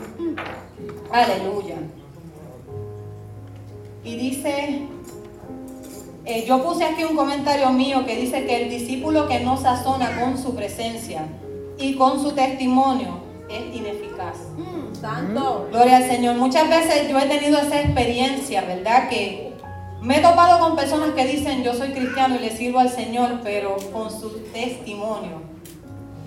Aleluya. 1.11 1.77
Y 4.03 4.15
dice, 4.17 4.83
eh, 6.25 6.45
yo 6.47 6.63
puse 6.63 6.85
aquí 6.85 7.03
un 7.03 7.15
comentario 7.15 7.71
mío 7.71 8.05
que 8.05 8.15
dice 8.17 8.45
que 8.45 8.63
el 8.63 8.69
discípulo 8.69 9.27
que 9.27 9.39
no 9.39 9.57
sazona 9.57 10.21
con 10.21 10.37
su 10.37 10.53
presencia 10.55 11.25
y 11.79 11.95
con 11.95 12.21
su 12.21 12.33
testimonio 12.33 13.17
es 13.49 13.75
ineficaz. 13.75 14.37
Mm, 14.55 14.95
santo. 14.95 15.67
Gloria 15.71 15.97
al 15.97 16.07
Señor. 16.07 16.35
Muchas 16.35 16.69
veces 16.69 17.09
yo 17.09 17.17
he 17.17 17.25
tenido 17.25 17.57
esa 17.57 17.81
experiencia, 17.81 18.61
¿verdad? 18.61 19.09
Que 19.09 19.54
me 20.01 20.17
he 20.17 20.21
topado 20.21 20.59
con 20.59 20.75
personas 20.75 21.11
que 21.11 21.25
dicen 21.25 21.63
yo 21.63 21.73
soy 21.73 21.91
cristiano 21.91 22.35
y 22.35 22.39
le 22.39 22.55
sirvo 22.55 22.79
al 22.79 22.89
Señor, 22.89 23.39
pero 23.43 23.75
con 23.91 24.11
su 24.11 24.29
testimonio 24.53 25.41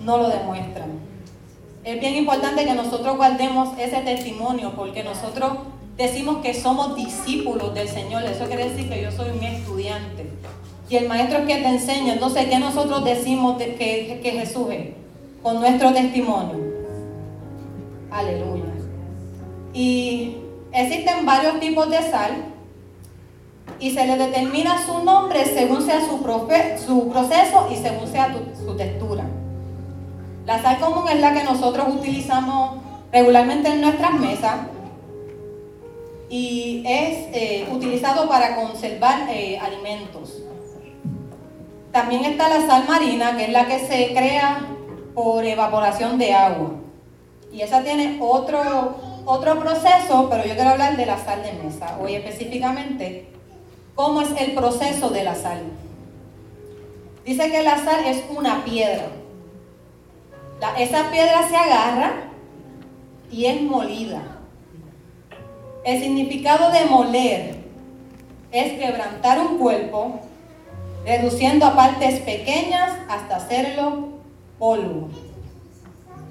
no 0.03 0.17
lo 0.17 0.29
demuestran. 0.29 0.99
Es 1.83 1.99
bien 1.99 2.15
importante 2.15 2.65
que 2.65 2.73
nosotros 2.73 3.15
guardemos 3.15 3.69
ese 3.79 4.01
testimonio 4.01 4.73
porque 4.75 5.03
nosotros 5.03 5.53
decimos 5.97 6.37
que 6.43 6.53
somos 6.53 6.95
discípulos 6.95 7.73
del 7.73 7.87
Señor. 7.87 8.23
Eso 8.23 8.45
quiere 8.45 8.69
decir 8.69 8.89
que 8.89 9.01
yo 9.01 9.11
soy 9.11 9.31
mi 9.39 9.47
estudiante. 9.47 10.29
Y 10.89 10.95
el 10.95 11.07
maestro 11.07 11.39
es 11.39 11.45
que 11.45 11.55
te 11.55 11.67
enseña. 11.67 12.13
Entonces, 12.13 12.47
¿qué 12.49 12.59
nosotros 12.59 13.05
decimos 13.05 13.57
que, 13.57 14.19
que 14.21 14.31
Jesús 14.31 14.67
es? 14.71 14.89
Con 15.41 15.59
nuestro 15.59 15.93
testimonio. 15.93 16.57
Aleluya. 18.11 18.63
Y 19.73 20.37
existen 20.71 21.25
varios 21.25 21.59
tipos 21.59 21.89
de 21.89 22.01
sal 22.01 22.31
y 23.79 23.91
se 23.91 24.05
le 24.05 24.17
determina 24.17 24.85
su 24.85 25.03
nombre 25.03 25.45
según 25.45 25.81
sea 25.81 26.01
su, 26.01 26.17
su 26.85 27.09
proceso 27.09 27.67
y 27.71 27.75
según 27.75 28.07
sea 28.07 28.35
su 28.65 28.75
textura. 28.75 29.25
La 30.45 30.61
sal 30.61 30.79
común 30.79 31.07
es 31.09 31.19
la 31.19 31.33
que 31.33 31.43
nosotros 31.43 31.87
utilizamos 31.89 32.77
regularmente 33.11 33.69
en 33.69 33.81
nuestras 33.81 34.13
mesas 34.13 34.55
y 36.29 36.83
es 36.85 37.27
eh, 37.33 37.67
utilizado 37.71 38.27
para 38.27 38.55
conservar 38.55 39.27
eh, 39.29 39.57
alimentos. 39.57 40.43
También 41.91 42.25
está 42.25 42.49
la 42.49 42.67
sal 42.67 42.85
marina, 42.87 43.35
que 43.35 43.45
es 43.45 43.51
la 43.51 43.65
que 43.65 43.79
se 43.79 44.13
crea 44.13 44.61
por 45.15 45.43
evaporación 45.43 46.19
de 46.19 46.33
agua. 46.33 46.71
Y 47.51 47.61
esa 47.61 47.81
tiene 47.81 48.19
otro, 48.21 48.95
otro 49.25 49.59
proceso, 49.59 50.27
pero 50.29 50.45
yo 50.45 50.53
quiero 50.53 50.69
hablar 50.69 50.97
de 50.97 51.05
la 51.07 51.17
sal 51.17 51.41
de 51.41 51.53
mesa. 51.53 51.97
Hoy 51.99 52.13
específicamente 52.13 53.38
¿Cómo 53.99 54.21
es 54.21 54.29
el 54.39 54.53
proceso 54.53 55.09
de 55.09 55.25
la 55.25 55.35
sal? 55.35 55.59
Dice 57.25 57.51
que 57.51 57.61
la 57.63 57.83
sal 57.83 58.05
es 58.05 58.23
una 58.33 58.63
piedra. 58.63 59.07
esa 60.77 61.11
piedra 61.11 61.45
se 61.49 61.57
agarra 61.57 62.13
y 63.29 63.47
es 63.47 63.61
molida. 63.61 64.21
El 65.83 66.01
significado 66.01 66.71
de 66.71 66.85
moler 66.85 67.55
es 68.53 68.79
quebrantar 68.79 69.41
un 69.41 69.57
cuerpo, 69.57 70.21
reduciendo 71.05 71.65
a 71.65 71.75
partes 71.75 72.21
pequeñas 72.21 72.93
hasta 73.09 73.35
hacerlo 73.35 74.13
polvo. 74.57 75.09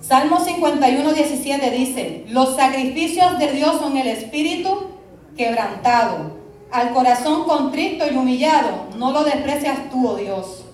Salmo 0.00 0.40
51, 0.40 1.12
17 1.12 1.70
dice, 1.70 2.24
los 2.28 2.56
sacrificios 2.56 3.38
de 3.38 3.52
Dios 3.52 3.78
son 3.78 3.98
el 3.98 4.06
espíritu 4.06 4.88
quebrantado 5.36 6.37
al 6.70 6.92
corazón 6.92 7.44
contrito 7.44 8.04
y 8.10 8.16
humillado, 8.16 8.86
no 8.96 9.12
lo 9.12 9.24
desprecias 9.24 9.90
tú, 9.90 10.08
oh 10.08 10.16
Dios. 10.16 10.64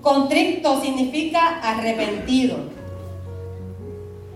Contrito 0.00 0.80
significa 0.80 1.60
arrepentido. 1.62 2.56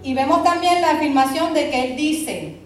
Y 0.02 0.14
vemos 0.14 0.42
también 0.42 0.80
la 0.80 0.92
afirmación 0.92 1.54
de 1.54 1.70
que 1.70 1.84
Él 1.84 1.96
dice, 1.96 2.56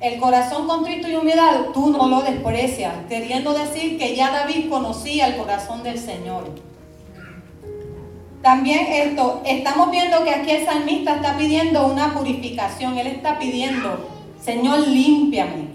el 0.00 0.18
corazón 0.18 0.66
contrito 0.66 1.08
y 1.08 1.14
humillado, 1.14 1.66
tú 1.72 1.90
no 1.90 2.08
lo 2.08 2.22
desprecias, 2.22 2.92
queriendo 3.08 3.52
decir 3.52 3.98
que 3.98 4.16
ya 4.16 4.30
David 4.30 4.68
conocía 4.68 5.28
el 5.28 5.36
corazón 5.36 5.82
del 5.82 5.98
Señor. 5.98 6.44
También 8.42 8.86
esto, 8.90 9.42
estamos 9.44 9.90
viendo 9.92 10.24
que 10.24 10.30
aquí 10.30 10.50
el 10.50 10.64
salmista 10.64 11.16
está 11.16 11.36
pidiendo 11.36 11.86
una 11.86 12.12
purificación, 12.14 12.98
él 12.98 13.06
está 13.06 13.38
pidiendo, 13.38 14.08
Señor, 14.40 14.88
límpiame, 14.88 15.71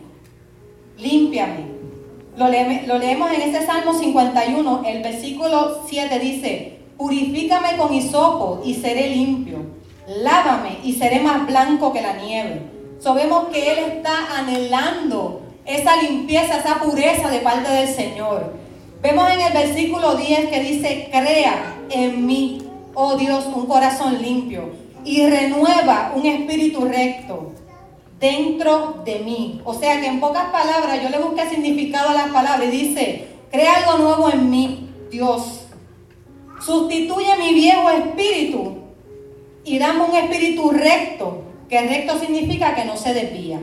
límpiame. 0.97 1.77
Lo, 2.37 2.49
leemos 2.49 3.31
en 3.31 3.41
ese 3.41 3.65
Salmo 3.65 3.93
51, 3.93 4.83
el 4.85 5.01
versículo 5.01 5.81
7 5.87 6.19
dice, 6.19 6.77
purifícame 6.97 7.77
con 7.77 7.93
hisopo 7.93 8.61
y 8.63 8.75
seré 8.75 9.09
limpio, 9.09 9.57
lávame 10.07 10.77
y 10.83 10.93
seré 10.93 11.19
más 11.19 11.47
blanco 11.47 11.91
que 11.91 12.01
la 12.01 12.13
nieve. 12.13 12.61
Sabemos 12.99 13.47
que 13.47 13.71
Él 13.71 13.79
está 13.79 14.37
anhelando 14.37 15.41
esa 15.65 16.01
limpieza, 16.01 16.59
esa 16.59 16.79
pureza 16.79 17.29
de 17.29 17.39
parte 17.39 17.71
del 17.71 17.87
Señor. 17.87 18.53
Vemos 19.01 19.31
en 19.31 19.41
el 19.41 19.53
versículo 19.53 20.15
10 20.15 20.49
que 20.49 20.59
dice, 20.59 21.09
crea 21.11 21.75
en 21.89 22.25
mí, 22.25 22.61
oh 22.93 23.15
Dios, 23.15 23.45
un 23.53 23.65
corazón 23.65 24.21
limpio 24.21 24.69
y 25.03 25.25
renueva 25.25 26.13
un 26.15 26.25
espíritu 26.25 26.85
recto 26.85 27.53
dentro 28.19 29.01
de 29.05 29.19
mí. 29.19 29.61
O 29.63 29.73
sea 29.73 29.99
que 29.99 30.07
en 30.07 30.19
pocas 30.19 30.49
palabras 30.51 31.01
yo 31.01 31.09
le 31.09 31.19
busqué 31.19 31.49
significado 31.49 32.09
a 32.09 32.13
las 32.13 32.29
palabras 32.29 32.67
y 32.73 32.77
dice, 32.77 33.27
crea 33.51 33.75
algo 33.75 34.03
nuevo 34.03 34.31
en 34.31 34.49
mí, 34.49 34.89
Dios. 35.11 35.65
Sustituye 36.59 37.37
mi 37.37 37.53
viejo 37.53 37.89
espíritu 37.89 38.77
y 39.63 39.77
dame 39.77 40.03
un 40.03 40.15
espíritu 40.15 40.71
recto, 40.71 41.43
que 41.69 41.81
recto 41.81 42.19
significa 42.19 42.73
que 42.73 42.85
no 42.85 42.97
se 42.97 43.13
desvía. 43.13 43.59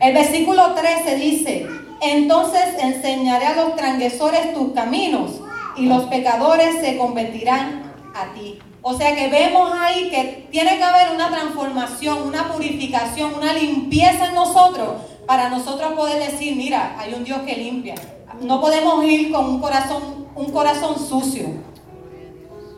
El 0.00 0.14
versículo 0.14 0.74
13 0.74 1.16
dice, 1.16 1.66
entonces 2.00 2.74
enseñaré 2.80 3.46
a 3.46 3.56
los 3.56 3.76
transgresores 3.76 4.52
tus 4.54 4.72
caminos 4.72 5.40
y 5.76 5.86
los 5.86 6.04
pecadores 6.04 6.80
se 6.80 6.98
convertirán 6.98 7.92
a 8.14 8.34
ti. 8.34 8.58
O 8.84 8.94
sea 8.94 9.14
que 9.14 9.28
vemos 9.28 9.72
ahí 9.72 10.10
que 10.10 10.48
tiene 10.50 10.76
que 10.76 10.82
haber 10.82 11.14
una 11.14 11.30
transformación, 11.30 12.22
una 12.22 12.52
purificación, 12.52 13.32
una 13.34 13.52
limpieza 13.52 14.26
en 14.26 14.34
nosotros 14.34 15.02
para 15.24 15.48
nosotros 15.48 15.92
poder 15.92 16.30
decir, 16.30 16.56
mira, 16.56 16.96
hay 16.98 17.14
un 17.14 17.22
Dios 17.22 17.42
que 17.46 17.56
limpia. 17.56 17.94
No 18.40 18.60
podemos 18.60 19.04
ir 19.04 19.30
con 19.30 19.46
un 19.46 19.60
corazón, 19.60 20.26
un 20.34 20.50
corazón 20.50 20.98
sucio. 20.98 21.46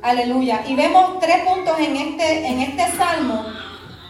Aleluya. 0.03 0.63
Y 0.69 0.75
vemos 0.75 1.19
tres 1.21 1.39
puntos 1.47 1.79
en 1.79 1.97
este, 1.97 2.47
en 2.49 2.61
este 2.61 2.97
salmo 2.99 3.43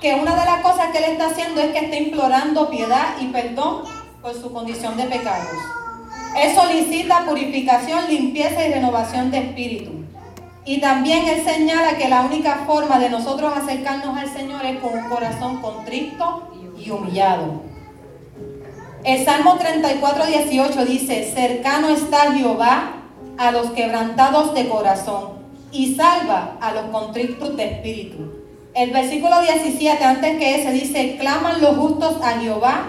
que 0.01 0.15
una 0.15 0.35
de 0.35 0.45
las 0.45 0.63
cosas 0.63 0.91
que 0.91 0.99
él 0.99 1.13
está 1.13 1.29
haciendo 1.29 1.61
es 1.61 1.73
que 1.73 1.79
está 1.79 1.97
implorando 1.97 2.69
piedad 2.69 3.15
y 3.21 3.27
perdón 3.27 3.85
por 4.21 4.35
su 4.35 4.53
condición 4.53 4.97
de 4.97 5.05
pecados. 5.05 5.57
Él 6.37 6.53
solicita 6.57 7.25
purificación, 7.25 8.09
limpieza 8.09 8.67
y 8.67 8.73
renovación 8.73 9.31
de 9.31 9.39
espíritu. 9.39 10.04
Y 10.64 10.80
también 10.80 11.26
Él 11.28 11.44
señala 11.44 11.97
que 11.97 12.09
la 12.09 12.23
única 12.23 12.64
forma 12.66 12.99
de 12.99 13.11
nosotros 13.11 13.52
acercarnos 13.54 14.16
al 14.16 14.33
Señor 14.33 14.64
es 14.64 14.80
con 14.80 14.99
un 14.99 15.09
corazón 15.09 15.61
contrito 15.61 16.49
y 16.78 16.90
humillado. 16.90 17.62
El 19.04 19.23
Salmo 19.25 19.56
34, 19.56 20.26
18 20.26 20.85
dice, 20.87 21.30
cercano 21.35 21.90
está 21.90 22.33
Jehová 22.33 22.92
a 23.37 23.50
los 23.50 23.71
quebrantados 23.73 24.54
de 24.54 24.68
corazón 24.68 25.35
y 25.71 25.94
salva 25.94 26.56
a 26.61 26.73
los 26.73 26.85
contritos 26.85 27.54
de 27.56 27.64
espíritu. 27.64 28.33
El 28.75 28.90
versículo 28.92 29.42
17, 29.42 30.02
antes 30.02 30.38
que 30.38 30.61
ese, 30.61 30.73
dice, 30.73 31.16
claman 31.21 31.61
los 31.61 31.76
justos 31.76 32.16
a 32.23 32.40
Jehová 32.40 32.87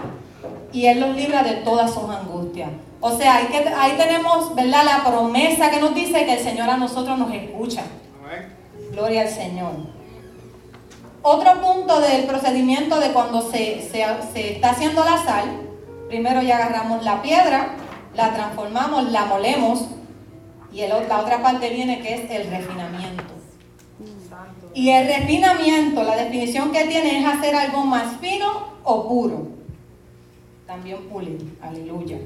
y 0.71 0.85
Él 0.85 1.01
los 1.01 1.15
libra 1.15 1.43
de 1.43 1.55
todas 1.55 1.93
sus 1.93 2.09
angustias. 2.09 2.69
O 3.07 3.15
sea, 3.15 3.35
ahí, 3.35 3.93
tenemos, 3.97 4.55
¿verdad? 4.55 4.83
La 4.83 5.03
promesa 5.03 5.69
que 5.69 5.79
nos 5.79 5.93
dice 5.93 6.25
que 6.25 6.33
el 6.33 6.39
Señor 6.39 6.67
a 6.67 6.77
nosotros 6.77 7.19
nos 7.19 7.31
escucha. 7.31 7.83
Gloria 8.93 9.21
al 9.21 9.29
Señor. 9.29 9.73
Otro 11.21 11.61
punto 11.61 11.99
del 12.01 12.25
procedimiento 12.25 12.99
de 12.99 13.11
cuando 13.11 13.43
se, 13.43 13.77
está 13.77 14.71
haciendo 14.71 15.05
la 15.05 15.23
sal, 15.23 15.45
primero 16.07 16.41
ya 16.41 16.55
agarramos 16.55 17.03
la 17.03 17.21
piedra, 17.21 17.75
la 18.15 18.33
transformamos, 18.33 19.11
la 19.11 19.25
molemos 19.25 19.85
y 20.73 20.87
la 20.87 20.97
otra 20.97 21.43
parte 21.43 21.69
viene 21.69 22.01
que 22.01 22.15
es 22.15 22.31
el 22.31 22.49
refinamiento. 22.49 23.23
Y 24.73 24.89
el 24.89 25.05
refinamiento, 25.05 26.01
la 26.01 26.15
definición 26.15 26.71
que 26.71 26.85
tiene 26.85 27.19
es 27.19 27.25
hacer 27.27 27.53
algo 27.55 27.85
más 27.85 28.17
fino 28.19 28.47
o 28.83 29.07
puro. 29.07 29.49
También 30.65 31.07
pulir, 31.07 31.55
aleluya. 31.61 32.17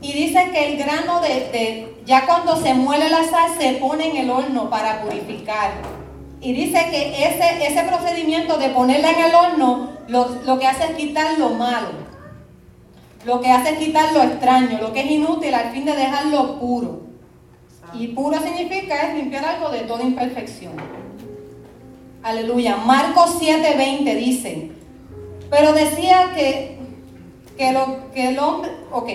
Y 0.00 0.12
dice 0.12 0.50
que 0.52 0.72
el 0.72 0.78
grano 0.78 1.20
de, 1.20 1.96
ya 2.04 2.26
cuando 2.26 2.56
se 2.56 2.74
muele 2.74 3.08
la 3.08 3.24
sal 3.24 3.50
se 3.58 3.72
pone 3.74 4.10
en 4.10 4.16
el 4.16 4.30
horno 4.30 4.70
para 4.70 5.02
purificar. 5.02 5.72
Y 6.40 6.52
dice 6.52 6.86
que 6.90 7.26
ese, 7.26 7.66
ese 7.66 7.82
procedimiento 7.84 8.58
de 8.58 8.68
ponerla 8.68 9.10
en 9.10 9.24
el 9.24 9.34
horno 9.34 9.90
lo, 10.08 10.28
lo 10.44 10.58
que 10.58 10.66
hace 10.66 10.84
es 10.84 10.90
quitar 10.96 11.38
lo 11.38 11.50
malo. 11.50 11.88
Lo 13.24 13.40
que 13.40 13.50
hace 13.50 13.70
es 13.70 13.78
quitar 13.78 14.12
lo 14.12 14.22
extraño, 14.22 14.78
lo 14.80 14.92
que 14.92 15.00
es 15.00 15.10
inútil 15.10 15.54
al 15.54 15.72
fin 15.72 15.84
de 15.84 15.96
dejarlo 15.96 16.60
puro. 16.60 17.00
Y 17.94 18.08
puro 18.08 18.40
significa 18.40 19.08
es 19.08 19.14
limpiar 19.14 19.44
algo 19.44 19.70
de 19.70 19.80
toda 19.80 20.04
imperfección. 20.04 20.74
Aleluya. 22.22 22.76
Marcos 22.76 23.38
7:20 23.40 24.14
dice, 24.16 24.70
pero 25.50 25.72
decía 25.72 26.32
que, 26.34 26.75
que, 27.56 27.72
lo, 27.72 28.10
que 28.12 28.28
el 28.28 28.38
hombre, 28.38 28.70
ok, 28.92 29.08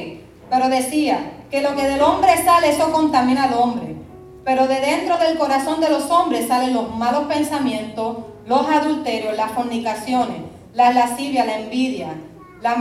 pero 0.49 0.69
decía 0.69 1.31
que 1.49 1.61
lo 1.61 1.75
que 1.75 1.87
del 1.87 2.01
hombre 2.01 2.31
sale, 2.43 2.69
eso 2.69 2.91
contamina 2.91 3.45
al 3.45 3.53
hombre. 3.53 3.95
Pero 4.43 4.67
de 4.67 4.79
dentro 4.79 5.17
del 5.17 5.37
corazón 5.37 5.81
de 5.81 5.89
los 5.89 6.09
hombres 6.09 6.47
salen 6.47 6.73
los 6.73 6.95
malos 6.95 7.25
pensamientos, 7.25 8.17
los 8.47 8.67
adulterios, 8.67 9.37
las 9.37 9.51
fornicaciones, 9.51 10.41
la 10.73 10.91
lascivia, 10.93 11.45
la 11.45 11.59
envidia, 11.59 12.15
la 12.61 12.75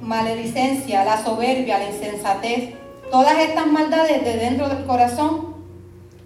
maledicencia, 0.00 1.04
la 1.04 1.22
soberbia, 1.22 1.78
la 1.78 1.90
insensatez. 1.90 2.74
Todas 3.10 3.38
estas 3.38 3.66
maldades 3.66 4.24
de 4.24 4.36
dentro 4.36 4.68
del 4.68 4.86
corazón, 4.86 5.54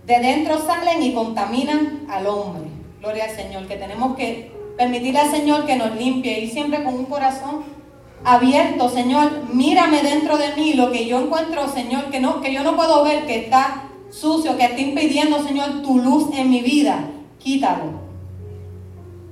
de 0.06 0.18
dentro 0.20 0.64
salen 0.64 1.02
y 1.02 1.14
contaminan 1.14 2.06
al 2.08 2.26
hombre. 2.26 2.70
Gloria 3.00 3.24
al 3.24 3.30
Señor, 3.30 3.66
que 3.66 3.76
tenemos 3.76 4.16
que 4.16 4.52
permitirle 4.76 5.20
al 5.20 5.30
Señor 5.30 5.66
que 5.66 5.76
nos 5.76 5.94
limpie 5.96 6.40
y 6.40 6.48
siempre 6.48 6.82
con 6.84 6.94
un 6.94 7.06
corazón 7.06 7.75
abierto, 8.24 8.88
Señor, 8.88 9.44
mírame 9.52 10.02
dentro 10.02 10.36
de 10.38 10.54
mí 10.54 10.74
lo 10.74 10.90
que 10.90 11.06
yo 11.06 11.20
encuentro, 11.20 11.68
Señor, 11.68 12.10
que, 12.10 12.20
no, 12.20 12.40
que 12.40 12.52
yo 12.52 12.62
no 12.62 12.76
puedo 12.76 13.04
ver, 13.04 13.26
que 13.26 13.44
está 13.44 13.84
sucio, 14.10 14.56
que 14.56 14.64
está 14.64 14.80
impidiendo, 14.80 15.42
Señor, 15.42 15.82
tu 15.82 15.98
luz 15.98 16.28
en 16.34 16.50
mi 16.50 16.60
vida. 16.60 17.04
Quítalo. 17.38 18.06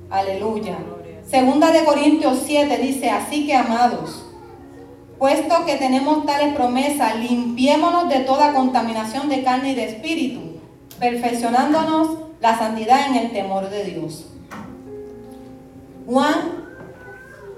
Aleluya. 0.09 0.77
Segunda 1.27 1.71
de 1.71 1.83
Corintios 1.83 2.43
7 2.45 2.77
dice, 2.77 3.09
así 3.09 3.47
que 3.47 3.55
amados, 3.55 4.25
puesto 5.17 5.65
que 5.65 5.75
tenemos 5.75 6.25
tales 6.25 6.53
promesas, 6.53 7.17
limpiémonos 7.17 8.09
de 8.09 8.19
toda 8.19 8.53
contaminación 8.53 9.27
de 9.27 9.43
carne 9.43 9.71
y 9.71 9.75
de 9.75 9.85
espíritu, 9.85 10.41
perfeccionándonos 10.99 12.19
la 12.41 12.57
santidad 12.57 13.07
en 13.09 13.15
el 13.15 13.31
temor 13.31 13.69
de 13.69 13.83
Dios. 13.85 14.27
Juan 16.05 16.64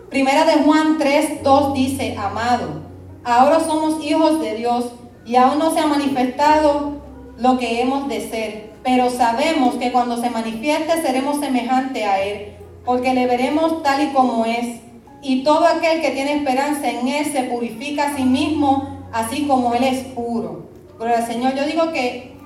Primera 0.10 0.46
de 0.46 0.64
Juan 0.64 0.98
3, 0.98 1.44
2 1.44 1.74
dice, 1.74 2.16
amado, 2.18 2.82
ahora 3.26 3.60
somos 3.60 4.02
hijos 4.02 4.40
de 4.40 4.56
Dios 4.56 4.94
y 5.26 5.36
aún 5.36 5.60
no 5.60 5.74
se 5.74 5.82
ha 5.82 5.86
manifestado 5.86 7.02
lo 7.38 7.58
que 7.58 7.82
hemos 7.82 8.08
de 8.08 8.22
ser, 8.30 8.74
pero 8.84 9.10
sabemos 9.10 9.76
que 9.76 9.92
cuando 9.92 10.16
se 10.16 10.30
manifieste 10.30 11.02
seremos 11.02 11.42
semejantes 11.42 12.06
a 12.06 12.22
Él, 12.22 12.56
porque 12.86 13.14
le 13.14 13.28
veremos 13.28 13.84
tal 13.84 14.02
y 14.02 14.14
como 14.14 14.46
es. 14.46 14.80
Y 15.22 15.44
todo 15.44 15.68
aquel 15.68 16.02
que 16.02 16.12
tiene 16.12 16.38
esperanza 16.38 16.90
en 16.90 17.10
Él 17.10 17.26
se 17.26 17.44
purifica 17.44 18.08
a 18.08 18.16
sí 18.16 18.24
mismo, 18.24 19.08
así 19.12 19.46
como 19.46 19.74
Él 19.74 19.84
es 19.84 20.06
puro. 20.06 20.70
Pero 20.98 21.14
el 21.14 21.26
Señor, 21.26 21.54
yo 21.54 21.66
digo 21.66 21.92
que 21.92 22.38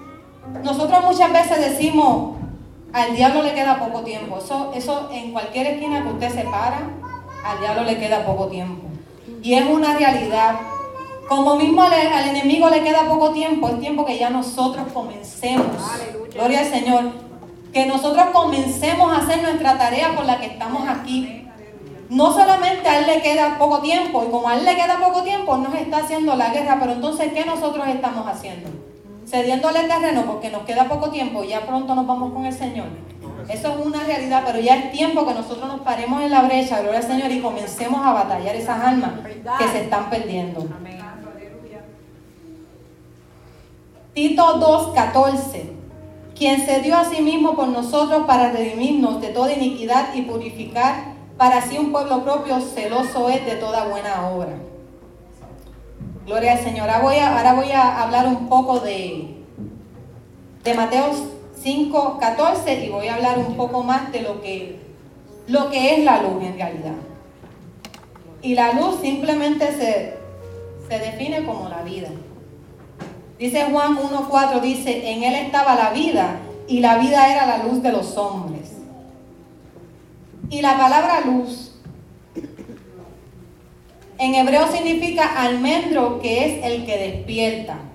nosotros 0.63 1.06
muchas 1.06 1.32
veces 1.32 1.60
decimos, 1.60 2.38
al 2.91 3.15
diablo 3.15 3.44
le 3.44 3.53
queda 3.53 3.77
poco 3.77 4.01
tiempo. 4.01 4.39
Eso, 4.39 4.72
eso 4.74 5.10
en 5.13 5.32
cualquier 5.32 5.68
esquina 5.68 6.01
que 6.01 6.10
usted 6.10 6.30
se 6.30 6.44
para, 6.50 7.00
al 7.43 7.60
diablo 7.60 7.83
le 7.83 7.98
queda 7.98 8.25
poco 8.25 8.48
tiempo. 8.48 8.88
Y 9.41 9.53
es 9.53 9.65
una 9.65 9.98
realidad. 9.98 10.60
Como 11.27 11.55
mismo 11.55 11.81
al, 11.81 11.94
enemigo 12.27 12.70
le 12.70 12.83
queda 12.83 13.07
poco 13.07 13.31
tiempo, 13.31 13.70
es 13.70 13.79
tiempo 13.79 14.05
que 14.05 14.18
ya 14.18 14.29
nosotros 14.29 14.87
comencemos. 14.94 15.77
Gloria 16.33 16.59
al 16.59 16.66
Señor. 16.66 17.11
Que 17.72 17.85
nosotros 17.85 18.25
comencemos 18.33 19.11
a 19.11 19.18
hacer 19.18 19.42
nuestra 19.42 19.77
tarea 19.77 20.13
por 20.16 20.25
la 20.25 20.39
que 20.39 20.48
estamos 20.48 20.87
aquí. 20.87 21.48
No 22.09 22.33
solamente 22.33 22.89
a 22.89 23.00
él 23.00 23.07
le 23.07 23.22
queda 23.22 23.57
poco 23.57 23.79
tiempo, 23.79 24.25
y 24.27 24.31
como 24.31 24.50
a 24.50 24.57
él 24.57 24.66
le 24.66 24.75
queda 24.75 25.00
poco 25.00 25.24
tiempo, 25.24 25.55
nos 25.57 25.74
está 25.74 25.98
haciendo 26.00 26.35
la 26.35 26.50
guerra, 26.50 26.77
pero 26.77 26.92
entonces, 26.92 27.31
¿qué 27.31 27.46
nosotros 27.46 27.87
estamos 27.87 28.27
haciendo? 28.27 28.70
Cediéndole 29.25 29.79
el 29.79 29.87
terreno 29.87 30.25
porque 30.25 30.50
nos 30.50 30.63
queda 30.63 30.89
poco 30.89 31.09
tiempo 31.09 31.42
y 31.42 31.48
ya 31.48 31.61
pronto 31.61 31.96
nos 31.96 32.05
vamos 32.05 32.33
con 32.33 32.46
el 32.46 32.53
Señor. 32.53 32.87
Eso 33.50 33.68
es 33.70 33.86
una 33.86 34.04
realidad, 34.04 34.44
pero 34.46 34.60
ya 34.60 34.75
es 34.75 34.92
tiempo 34.92 35.25
que 35.25 35.34
nosotros 35.34 35.68
nos 35.68 35.82
paremos 35.82 36.22
en 36.22 36.32
la 36.32 36.44
brecha, 36.44 36.82
gloria 36.82 37.00
al 37.00 37.06
Señor, 37.06 37.32
y 37.32 37.42
comencemos 37.42 38.06
a 38.06 38.14
batallar 38.14 38.56
esas 38.56 38.84
almas 38.84 39.12
que 39.60 39.68
se 39.68 39.84
están 39.84 40.10
perdiendo. 40.10 40.68
Tito 44.14 44.44
2.14 44.94 45.62
Quien 46.38 46.66
se 46.66 46.82
dio 46.82 46.98
a 46.98 47.06
sí 47.06 47.22
mismo 47.22 47.56
por 47.56 47.68
nosotros 47.70 48.24
para 48.27 48.51
redimirnos 48.51 49.22
de 49.22 49.30
toda 49.30 49.54
iniquidad 49.54 50.14
y 50.14 50.24
purificar 50.24 51.14
para 51.38 51.62
sí 51.62 51.77
un 51.77 51.92
pueblo 51.92 52.24
propio, 52.24 52.60
celoso 52.60 53.30
es 53.30 53.46
de 53.46 53.56
toda 53.56 53.86
buena 53.86 54.27
obra. 54.30 54.54
Gloria 56.25 56.54
al 56.54 56.60
Señor. 56.60 56.90
Ahora 56.90 57.04
voy 57.04 57.16
a, 57.16 57.38
ahora 57.38 57.54
voy 57.54 57.72
a 57.72 58.04
hablar 58.04 58.27
un 58.27 58.48
poco 58.48 58.80
de, 58.80 59.44
de 60.64 60.74
Mateo 60.74 61.12
5, 61.61 62.17
14 62.19 62.85
y 62.85 62.89
voy 62.89 63.07
a 63.07 63.15
hablar 63.15 63.37
un 63.37 63.55
poco 63.55 63.83
más 63.83 64.11
de 64.11 64.21
lo 64.21 64.41
que, 64.41 64.79
lo 65.47 65.69
que 65.69 65.95
es 65.95 66.03
la 66.03 66.21
luz 66.21 66.43
en 66.43 66.55
realidad. 66.55 66.95
Y 68.41 68.55
la 68.55 68.74
luz 68.74 69.00
simplemente 69.01 69.67
se, 69.67 70.15
se 70.89 71.00
define 71.00 71.45
como 71.45 71.69
la 71.69 71.83
vida. 71.83 72.09
Dice 73.37 73.67
Juan 73.71 73.97
1.4, 73.97 74.61
dice, 74.61 75.11
en 75.11 75.24
él 75.24 75.35
estaba 75.35 75.75
la 75.75 75.91
vida 75.91 76.39
y 76.67 76.79
la 76.79 76.97
vida 76.97 77.31
era 77.31 77.45
la 77.45 77.63
luz 77.63 77.83
de 77.83 77.91
los 77.91 78.17
hombres. 78.17 78.71
Y 80.50 80.61
la 80.61 80.77
palabra 80.77 81.21
luz 81.21 81.71
en 84.17 84.35
hebreo 84.35 84.67
significa 84.71 85.41
almendro, 85.41 86.19
que 86.21 86.45
es 86.45 86.65
el 86.65 86.85
que 86.85 86.97
despierta. 86.97 87.91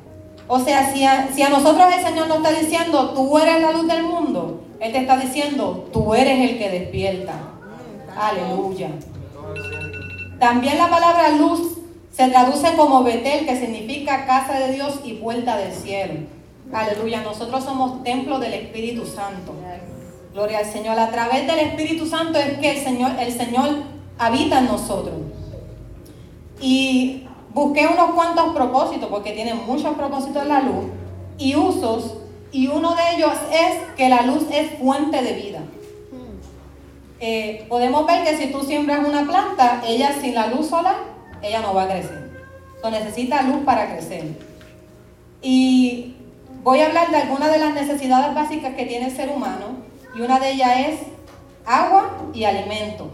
O 0.49 0.61
sea, 0.61 0.93
si 0.93 1.05
a, 1.05 1.49
nosotros 1.49 1.87
el 1.97 2.05
Señor 2.05 2.29
nos 2.29 2.39
está 2.39 2.53
diciendo, 2.53 3.11
tú 3.11 3.37
eres 3.39 3.61
la 3.61 3.73
luz 3.73 3.89
del 3.89 4.05
mundo, 4.05 4.63
Él 4.79 4.93
te 4.93 4.99
está 4.99 5.17
diciendo, 5.17 5.89
tú 5.93 6.15
eres 6.15 6.51
el 6.51 6.59
que 6.59 6.71
despierta. 6.71 7.35
Aleluya. 8.17 8.91
También 10.39 10.79
la 10.79 10.89
palabra 10.89 11.31
luz 11.31 11.79
se 12.13 12.29
traduce 12.29 12.77
como 12.77 13.03
Betel, 13.03 13.45
que 13.47 13.57
significa 13.57 14.27
casa 14.27 14.59
de 14.59 14.73
Dios 14.73 15.01
y 15.05 15.15
puerta 15.15 15.57
del 15.57 15.73
cielo. 15.73 16.15
Aleluya. 16.73 17.23
Nosotros 17.23 17.65
somos 17.65 18.03
templo 18.05 18.39
del 18.39 18.55
Espíritu 18.55 19.05
Santo. 19.05 19.55
Gloria 20.33 20.59
al 20.59 20.67
Señor. 20.67 20.99
A 20.99 21.11
través 21.11 21.47
del 21.47 21.59
Espíritu 21.59 22.07
Santo 22.07 22.39
es 22.39 22.59
que 22.59 22.71
el 22.71 22.85
Señor, 22.85 23.13
el 23.19 23.33
Señor 23.33 23.69
habita 24.19 24.61
en 24.61 24.67
nosotros. 24.67 25.15
Y 26.61 27.26
busqué 27.57 27.87
unos 27.87 28.11
cuantos 28.11 28.53
propósitos, 28.55 29.09
porque 29.09 29.33
tiene 29.33 29.55
muchos 29.55 29.97
propósitos 29.97 30.47
la 30.47 30.61
luz, 30.61 30.85
y 31.39 31.57
usos, 31.57 32.19
y 32.53 32.69
uno 32.69 32.95
de 32.95 33.03
ellos 33.17 33.33
es 33.51 33.79
que 33.97 34.11
la 34.11 34.23
luz 34.23 34.45
es 34.53 34.79
fuente 34.79 35.23
de 35.23 35.33
vida. 35.33 35.61
Eh, 37.19 37.65
podemos 37.71 38.07
ver 38.07 38.25
que 38.25 38.37
si 38.37 38.53
tú 38.53 38.61
siembras 38.61 39.09
una 39.09 39.25
planta, 39.25 39.83
ella 39.87 40.15
sin 40.21 40.35
la 40.35 40.49
luz 40.49 40.67
solar, 40.67 40.97
ella 41.41 41.63
no 41.63 41.73
va 41.73 41.85
a 41.85 41.89
crecer. 41.89 42.31
So, 42.83 42.91
necesita 42.91 43.41
luz 43.41 43.65
para 43.65 43.91
crecer. 43.91 44.37
Y 45.41 46.15
voy 46.63 46.81
a 46.81 46.89
hablar 46.89 47.11
de 47.11 47.17
algunas 47.17 47.51
de 47.51 47.59
las 47.59 47.73
necesidades 47.73 48.35
básicas 48.35 48.75
que 48.75 48.85
tiene 48.85 49.07
el 49.07 49.17
ser 49.17 49.31
humano, 49.31 49.79
y 50.15 50.21
una 50.21 50.39
de 50.41 50.51
ellas 50.51 50.73
es 50.89 51.01
agua 51.65 52.19
y 52.35 52.45
alimento. 52.45 53.09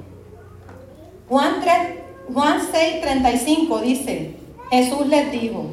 Juan 1.29 1.61
3, 1.61 2.02
Juan 2.33 2.61
6:35 2.61 3.81
dice, 3.81 4.35
Jesús 4.71 5.07
les 5.09 5.33
dijo, 5.33 5.67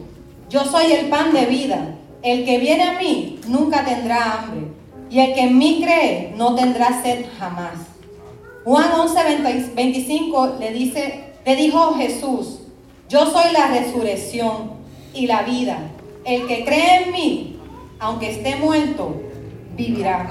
yo 0.50 0.66
soy 0.66 0.92
el 0.92 1.10
pan 1.10 1.34
de 1.34 1.46
vida, 1.46 1.96
el 2.22 2.44
que 2.44 2.58
viene 2.58 2.84
a 2.84 3.00
mí 3.00 3.40
nunca 3.48 3.86
tendrá 3.86 4.40
hambre, 4.40 4.68
y 5.10 5.20
el 5.20 5.34
que 5.34 5.42
en 5.42 5.58
mí 5.58 5.82
cree 5.84 6.34
no 6.38 6.56
tendrá 6.56 7.02
sed 7.02 7.26
jamás. 7.38 7.74
Juan 8.66 8.92
11:25 8.92 10.60
le 10.60 10.72
dice, 10.72 11.34
le 11.46 11.56
dijo 11.56 11.94
Jesús, 11.96 12.60
yo 13.08 13.26
soy 13.32 13.54
la 13.54 13.68
resurrección 13.68 14.72
y 15.14 15.28
la 15.28 15.44
vida. 15.44 15.80
El 16.26 16.46
que 16.48 16.66
cree 16.66 17.04
en 17.04 17.12
mí, 17.12 17.60
aunque 18.00 18.32
esté 18.32 18.58
muerto, 18.58 19.16
vivirá. 19.76 20.30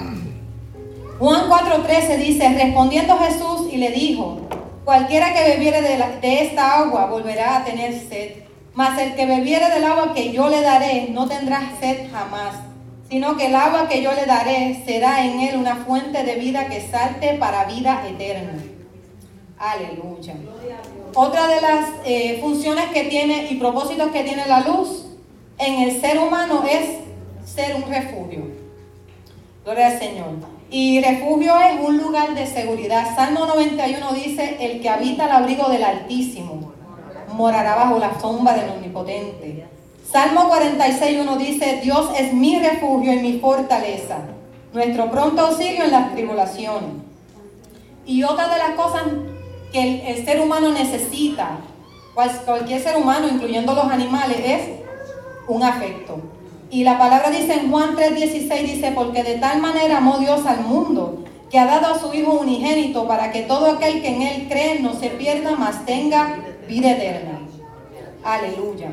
Juan 1.19 1.49
4:13 1.49 2.19
dice, 2.19 2.49
respondiendo 2.51 3.17
Jesús 3.19 3.73
y 3.73 3.79
le 3.79 3.91
dijo, 3.91 4.41
Cualquiera 4.89 5.35
que 5.35 5.51
bebiere 5.51 5.83
de, 5.83 6.41
esta 6.41 6.79
agua 6.79 7.05
volverá 7.11 7.59
a 7.59 7.65
tener 7.67 7.93
sed, 7.93 8.45
mas 8.73 8.99
el 8.99 9.15
que 9.17 9.27
bebiere 9.27 9.69
del 9.69 9.85
agua 9.85 10.15
que 10.15 10.33
yo 10.33 10.49
le 10.49 10.63
daré 10.63 11.11
no 11.11 11.29
tendrá 11.29 11.73
sed 11.79 12.11
jamás, 12.11 12.55
sino 13.11 13.37
que 13.37 13.49
el 13.49 13.55
agua 13.55 13.87
que 13.87 14.01
yo 14.03 14.15
le 14.15 14.25
daré 14.25 14.83
será 14.87 15.27
en 15.27 15.41
él 15.41 15.59
una 15.59 15.77
fuente 15.85 16.25
de 16.25 16.37
vida 16.37 16.69
que 16.69 16.81
salte 16.81 17.35
para 17.35 17.67
vida 17.67 18.03
eterna. 18.09 18.63
Aleluya. 19.59 20.37
Otra 21.15 21.49
de 21.49 21.61
las 21.61 21.91
eh, 22.07 22.39
funciones 22.41 22.87
que 22.87 23.05
tiene 23.05 23.49
y 23.51 23.57
propósitos 23.57 24.11
que 24.11 24.25
tiene 24.25 24.47
la 24.47 24.61
luz 24.61 25.05
en 25.59 25.83
el 25.83 26.01
ser 26.01 26.19
humano 26.19 26.65
es 26.67 27.01
ser 27.45 27.77
un 27.77 27.83
refugio. 27.93 28.41
Gloria 29.67 29.89
al 29.89 29.99
Señor. 29.99 30.58
Y 30.71 31.01
refugio 31.01 31.55
es 31.59 31.81
un 31.81 31.97
lugar 31.97 32.35
de 32.35 32.47
seguridad. 32.47 33.15
Salmo 33.17 33.47
91 33.47 34.13
dice, 34.13 34.59
el 34.61 34.81
que 34.83 34.89
habita 34.91 35.25
el 35.25 35.33
abrigo 35.33 35.69
del 35.71 35.83
Altísimo 35.83 36.75
morará 37.33 37.75
bajo 37.75 37.99
la 37.99 38.21
sombra 38.21 38.55
del 38.55 38.71
Omnipotente. 38.71 39.67
Salmo 40.11 40.51
46.1 40.51 41.37
dice, 41.39 41.81
Dios 41.83 42.11
es 42.19 42.33
mi 42.35 42.59
refugio 42.59 43.13
y 43.13 43.21
mi 43.21 43.39
fortaleza, 43.39 44.19
nuestro 44.73 45.11
pronto 45.11 45.47
auxilio 45.47 45.85
en 45.85 45.93
las 45.93 46.13
tribulaciones. 46.13 46.91
Y 48.07 48.23
otra 48.25 48.49
de 48.49 48.59
las 48.59 48.71
cosas 48.71 49.03
que 49.73 50.11
el, 50.11 50.25
ser 50.25 50.41
humano 50.41 50.71
necesita, 50.73 51.59
cualquier 52.15 52.83
ser 52.83 52.97
humano, 52.97 53.29
incluyendo 53.29 53.75
los 53.75 53.85
animales, 53.85 54.39
es 54.43 54.61
un 55.47 55.63
afecto. 55.63 56.21
Y 56.71 56.85
la 56.85 56.99
palabra 56.99 57.31
dice 57.31 57.55
en 57.55 57.71
Juan 57.71 57.97
3:16, 57.97 58.63
dice, 58.63 58.93
porque 58.95 59.23
de 59.23 59.37
tal 59.37 59.61
manera 59.61 59.99
amó 59.99 60.19
Dios 60.19 60.45
al 60.45 60.61
mundo, 60.61 61.25
que 61.51 61.59
ha 61.59 61.67
dado 61.67 61.95
a 61.95 61.99
su 61.99 62.13
Hijo 62.13 62.33
unigénito 62.33 63.09
para 63.09 63.33
que 63.33 63.43
todo 63.43 63.71
aquel 63.71 64.03
que 64.03 64.09
en 64.09 64.23
Él 64.23 64.47
cree 64.49 64.81
no 64.81 64.95
se 64.95 65.09
pierda, 65.11 65.53
mas 65.53 65.87
tenga 65.87 66.37
vida 66.69 66.93
eterna. 66.93 67.41
Aleluya. 68.23 68.91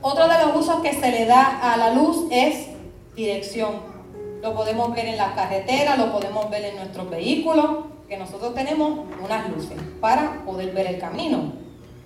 Otro 0.00 0.26
de 0.26 0.38
los 0.46 0.56
usos 0.56 0.80
que 0.80 0.94
se 0.94 1.10
le 1.10 1.26
da 1.26 1.72
a 1.72 1.76
la 1.76 1.92
luz 1.92 2.26
es 2.30 2.68
dirección. 3.14 3.92
Lo 4.40 4.54
podemos 4.54 4.94
ver 4.94 5.06
en 5.06 5.18
las 5.18 5.34
carreteras, 5.34 5.98
lo 5.98 6.10
podemos 6.10 6.48
ver 6.50 6.64
en 6.64 6.76
nuestros 6.76 7.08
vehículos, 7.10 7.84
que 8.08 8.16
nosotros 8.16 8.54
tenemos 8.54 9.00
unas 9.22 9.48
luces 9.50 9.78
para 10.00 10.42
poder 10.44 10.72
ver 10.72 10.86
el 10.86 10.98
camino. 10.98 11.52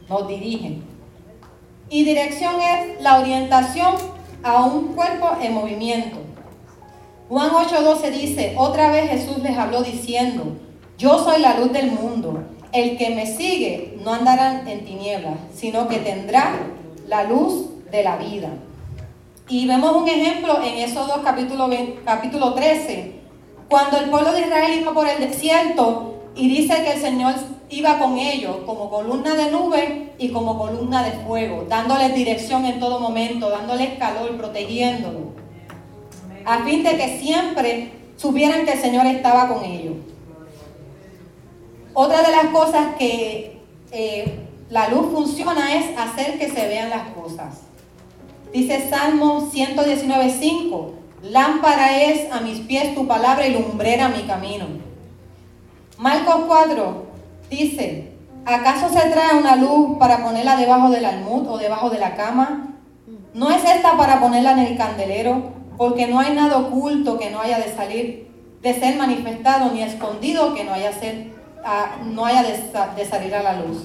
Nos 0.08 0.28
dirigen. 0.28 0.84
Y 1.88 2.04
dirección 2.04 2.56
es 2.60 3.00
la 3.00 3.20
orientación 3.20 3.94
a 4.42 4.64
un 4.64 4.94
cuerpo 4.94 5.30
en 5.40 5.54
movimiento. 5.54 6.16
Juan 7.28 7.50
8:12 7.50 8.10
dice, 8.10 8.54
otra 8.56 8.90
vez 8.90 9.10
Jesús 9.10 9.38
les 9.38 9.56
habló 9.56 9.82
diciendo, 9.82 10.56
yo 10.98 11.18
soy 11.22 11.40
la 11.40 11.58
luz 11.58 11.72
del 11.72 11.90
mundo. 11.92 12.44
El 12.72 12.98
que 12.98 13.10
me 13.10 13.26
sigue 13.26 13.98
no 14.04 14.12
andará 14.12 14.62
en 14.66 14.84
tinieblas, 14.84 15.34
sino 15.54 15.88
que 15.88 15.98
tendrá 15.98 16.52
la 17.06 17.24
luz 17.24 17.66
de 17.90 18.02
la 18.02 18.16
vida. 18.16 18.50
Y 19.48 19.66
vemos 19.66 19.96
un 19.96 20.08
ejemplo 20.08 20.60
en 20.62 20.78
esos 20.78 21.06
dos 21.06 21.18
capítulo, 21.24 21.70
capítulo 22.04 22.54
13, 22.54 23.12
cuando 23.68 23.98
el 23.98 24.10
pueblo 24.10 24.32
de 24.32 24.40
Israel 24.40 24.80
iba 24.80 24.92
por 24.92 25.08
el 25.08 25.20
desierto 25.20 26.16
y 26.34 26.48
dice 26.48 26.82
que 26.82 26.92
el 26.92 27.00
Señor 27.00 27.34
iba 27.68 27.98
con 27.98 28.18
ellos 28.18 28.58
como 28.64 28.90
columna 28.90 29.34
de 29.34 29.50
nube 29.50 30.12
y 30.18 30.30
como 30.30 30.58
columna 30.58 31.02
de 31.04 31.12
fuego, 31.24 31.64
dándoles 31.68 32.14
dirección 32.14 32.64
en 32.64 32.78
todo 32.78 33.00
momento, 33.00 33.50
dándoles 33.50 33.98
calor, 33.98 34.36
protegiéndolo, 34.36 35.32
a 36.44 36.58
fin 36.64 36.84
de 36.84 36.96
que 36.96 37.18
siempre 37.18 37.92
supieran 38.16 38.64
que 38.64 38.72
el 38.72 38.80
Señor 38.80 39.06
estaba 39.06 39.48
con 39.48 39.64
ellos. 39.64 39.94
Otra 41.92 42.22
de 42.22 42.30
las 42.30 42.46
cosas 42.46 42.94
que 42.98 43.58
eh, 43.90 44.38
la 44.70 44.88
luz 44.88 45.12
funciona 45.12 45.74
es 45.74 45.96
hacer 45.98 46.38
que 46.38 46.48
se 46.48 46.68
vean 46.68 46.90
las 46.90 47.08
cosas. 47.08 47.62
Dice 48.52 48.88
Salmo 48.88 49.50
119.5, 49.50 50.90
lámpara 51.22 52.02
es 52.02 52.30
a 52.30 52.40
mis 52.40 52.60
pies 52.60 52.94
tu 52.94 53.06
palabra 53.06 53.46
y 53.46 53.54
lumbrera 53.54 54.08
mi 54.08 54.22
camino. 54.22 54.66
Marcos 55.98 56.44
4 56.46 57.05
dice, 57.50 58.12
¿acaso 58.44 58.88
se 58.88 59.08
trae 59.10 59.36
una 59.38 59.56
luz 59.56 59.98
para 59.98 60.22
ponerla 60.22 60.56
debajo 60.56 60.90
del 60.90 61.04
almud 61.04 61.46
o 61.48 61.58
debajo 61.58 61.90
de 61.90 61.98
la 61.98 62.14
cama? 62.14 62.74
¿No 63.34 63.50
es 63.50 63.64
esta 63.64 63.96
para 63.96 64.20
ponerla 64.20 64.52
en 64.52 64.60
el 64.60 64.76
candelero? 64.78 65.52
Porque 65.76 66.06
no 66.06 66.20
hay 66.20 66.34
nada 66.34 66.56
oculto 66.58 67.18
que 67.18 67.30
no 67.30 67.40
haya 67.40 67.58
de 67.58 67.74
salir, 67.74 68.30
de 68.62 68.74
ser 68.74 68.96
manifestado, 68.96 69.70
ni 69.72 69.82
escondido 69.82 70.54
que 70.54 70.64
no 70.64 70.72
haya, 70.72 70.90
ah, 71.64 71.96
de 72.96 73.04
salir 73.04 73.34
a 73.34 73.42
la 73.42 73.60
luz. 73.60 73.84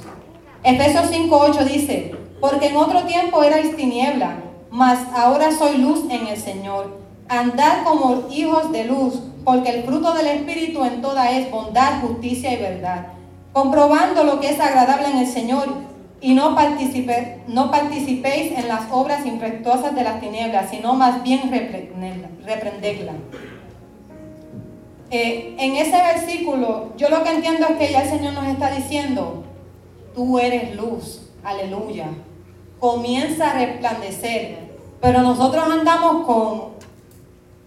Efesios 0.63 1.11
5.8 1.11 1.63
dice, 1.65 2.15
porque 2.39 2.67
en 2.67 2.77
otro 2.77 3.03
tiempo 3.03 3.43
erais 3.43 3.75
tiniebla, 3.75 4.37
mas 4.69 4.99
ahora 5.13 5.51
soy 5.51 5.77
luz 5.77 6.05
en 6.09 6.27
el 6.27 6.37
Señor. 6.37 6.99
Andad 7.27 7.83
como 7.83 8.27
hijos 8.31 8.71
de 8.71 8.85
luz, 8.85 9.21
porque 9.43 9.69
el 9.69 9.83
fruto 9.83 10.13
del 10.13 10.27
Espíritu 10.27 10.83
en 10.83 11.01
toda 11.01 11.31
es 11.31 11.51
bondad, 11.51 12.01
justicia 12.01 12.53
y 12.53 12.57
verdad, 12.57 13.07
comprobando 13.53 14.23
lo 14.23 14.39
que 14.39 14.49
es 14.49 14.59
agradable 14.59 15.09
en 15.09 15.17
el 15.17 15.27
Señor, 15.27 15.91
y 16.23 16.35
no, 16.35 16.51
no 17.47 17.71
participéis 17.71 18.57
en 18.57 18.67
las 18.67 18.91
obras 18.91 19.25
infructuosas 19.25 19.95
de 19.95 20.03
las 20.03 20.19
tinieblas, 20.19 20.69
sino 20.69 20.93
más 20.93 21.23
bien 21.23 21.49
reprendedla. 22.45 23.13
Eh, 25.09 25.55
en 25.57 25.75
ese 25.75 25.97
versículo, 25.97 26.93
yo 26.95 27.09
lo 27.09 27.23
que 27.23 27.31
entiendo 27.31 27.67
es 27.67 27.77
que 27.77 27.91
ya 27.91 28.03
el 28.03 28.09
Señor 28.09 28.33
nos 28.33 28.45
está 28.45 28.71
diciendo, 28.71 29.43
tú 30.13 30.37
eres 30.37 30.75
luz, 30.75 31.31
aleluya 31.43 32.07
comienza 32.81 33.51
a 33.51 33.53
resplandecer. 33.53 34.57
Pero 34.99 35.21
nosotros 35.21 35.63
andamos 35.71 36.25
con, 36.25 36.70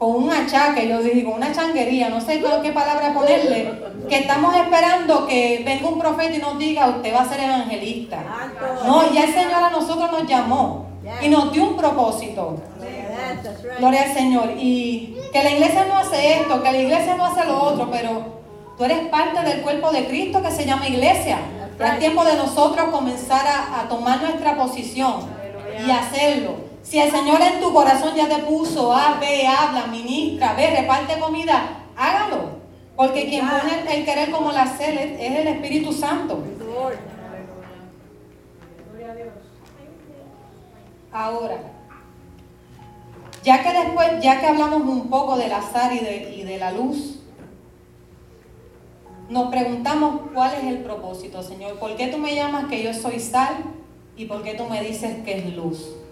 con 0.04 0.24
un 0.24 0.30
achaque, 0.30 0.86
yo 0.86 1.02
digo, 1.02 1.34
una 1.34 1.50
changuería, 1.50 2.10
no 2.10 2.20
sé 2.20 2.42
qué 2.62 2.72
palabra 2.72 3.14
ponerle, 3.14 3.72
que 4.06 4.18
estamos 4.18 4.54
esperando 4.54 5.26
que 5.26 5.62
venga 5.64 5.88
un 5.88 5.98
profeta 5.98 6.34
y 6.34 6.38
nos 6.38 6.58
diga, 6.58 6.88
usted 6.88 7.14
va 7.14 7.22
a 7.22 7.28
ser 7.28 7.40
evangelista. 7.40 8.22
No, 8.84 9.10
ya 9.10 9.24
el 9.24 9.32
Señor 9.32 9.64
a 9.64 9.70
nosotros 9.70 10.12
nos 10.12 10.26
llamó 10.28 10.88
y 11.22 11.28
nos 11.28 11.50
dio 11.52 11.64
un 11.64 11.76
propósito. 11.78 12.56
Gloria 13.78 14.02
al 14.02 14.12
Señor. 14.12 14.50
Y 14.58 15.16
que 15.32 15.42
la 15.42 15.52
iglesia 15.52 15.86
no 15.88 15.96
hace 15.96 16.40
esto, 16.40 16.62
que 16.62 16.72
la 16.72 16.78
iglesia 16.78 17.16
no 17.16 17.24
hace 17.24 17.46
lo 17.46 17.62
otro, 17.62 17.90
pero 17.90 18.24
tú 18.76 18.84
eres 18.84 19.08
parte 19.08 19.40
del 19.40 19.62
cuerpo 19.62 19.90
de 19.90 20.04
Cristo 20.04 20.42
que 20.42 20.50
se 20.50 20.66
llama 20.66 20.86
iglesia. 20.86 21.38
Es 21.80 21.98
tiempo 21.98 22.26
de 22.26 22.36
nosotros 22.36 22.90
comenzar 22.90 23.46
a, 23.46 23.88
tomar 23.88 24.20
nuestra 24.20 24.54
posición 24.54 25.14
y 25.86 25.90
hacerlo. 25.90 26.63
Si 26.84 26.98
el 26.98 27.10
Señor 27.10 27.40
en 27.40 27.62
tu 27.62 27.72
corazón 27.72 28.14
ya 28.14 28.28
te 28.28 28.42
puso, 28.42 28.92
ah, 28.92 29.16
ve, 29.18 29.46
habla, 29.46 29.86
ministra, 29.86 30.52
ve, 30.52 30.66
reparte 30.66 31.18
comida, 31.18 31.86
hágalo. 31.96 32.62
Porque 32.94 33.26
quien 33.26 33.48
pone 33.48 33.96
el 33.96 34.04
querer 34.04 34.30
como 34.30 34.52
la 34.52 34.62
hacer 34.64 35.16
es 35.18 35.38
el 35.40 35.48
Espíritu 35.48 35.92
Santo. 35.92 36.44
Ahora, 41.10 41.56
ya 43.42 43.62
que 43.62 43.72
después, 43.72 44.22
ya 44.22 44.40
que 44.40 44.46
hablamos 44.46 44.82
un 44.82 45.08
poco 45.08 45.38
del 45.38 45.52
azar 45.52 45.90
y 45.92 46.00
de, 46.00 46.34
y 46.36 46.42
de 46.42 46.58
la 46.58 46.70
luz, 46.70 47.20
nos 49.30 49.48
preguntamos 49.48 50.20
cuál 50.34 50.52
es 50.54 50.64
el 50.64 50.78
propósito, 50.80 51.42
Señor. 51.42 51.78
¿Por 51.78 51.96
qué 51.96 52.08
tú 52.08 52.18
me 52.18 52.34
llamas 52.34 52.66
que 52.66 52.82
yo 52.82 52.92
soy 52.92 53.20
sal 53.20 53.56
y 54.18 54.26
por 54.26 54.42
qué 54.42 54.52
tú 54.52 54.66
me 54.66 54.82
dices 54.82 55.24
que 55.24 55.38
es 55.38 55.56
luz? 55.56 56.03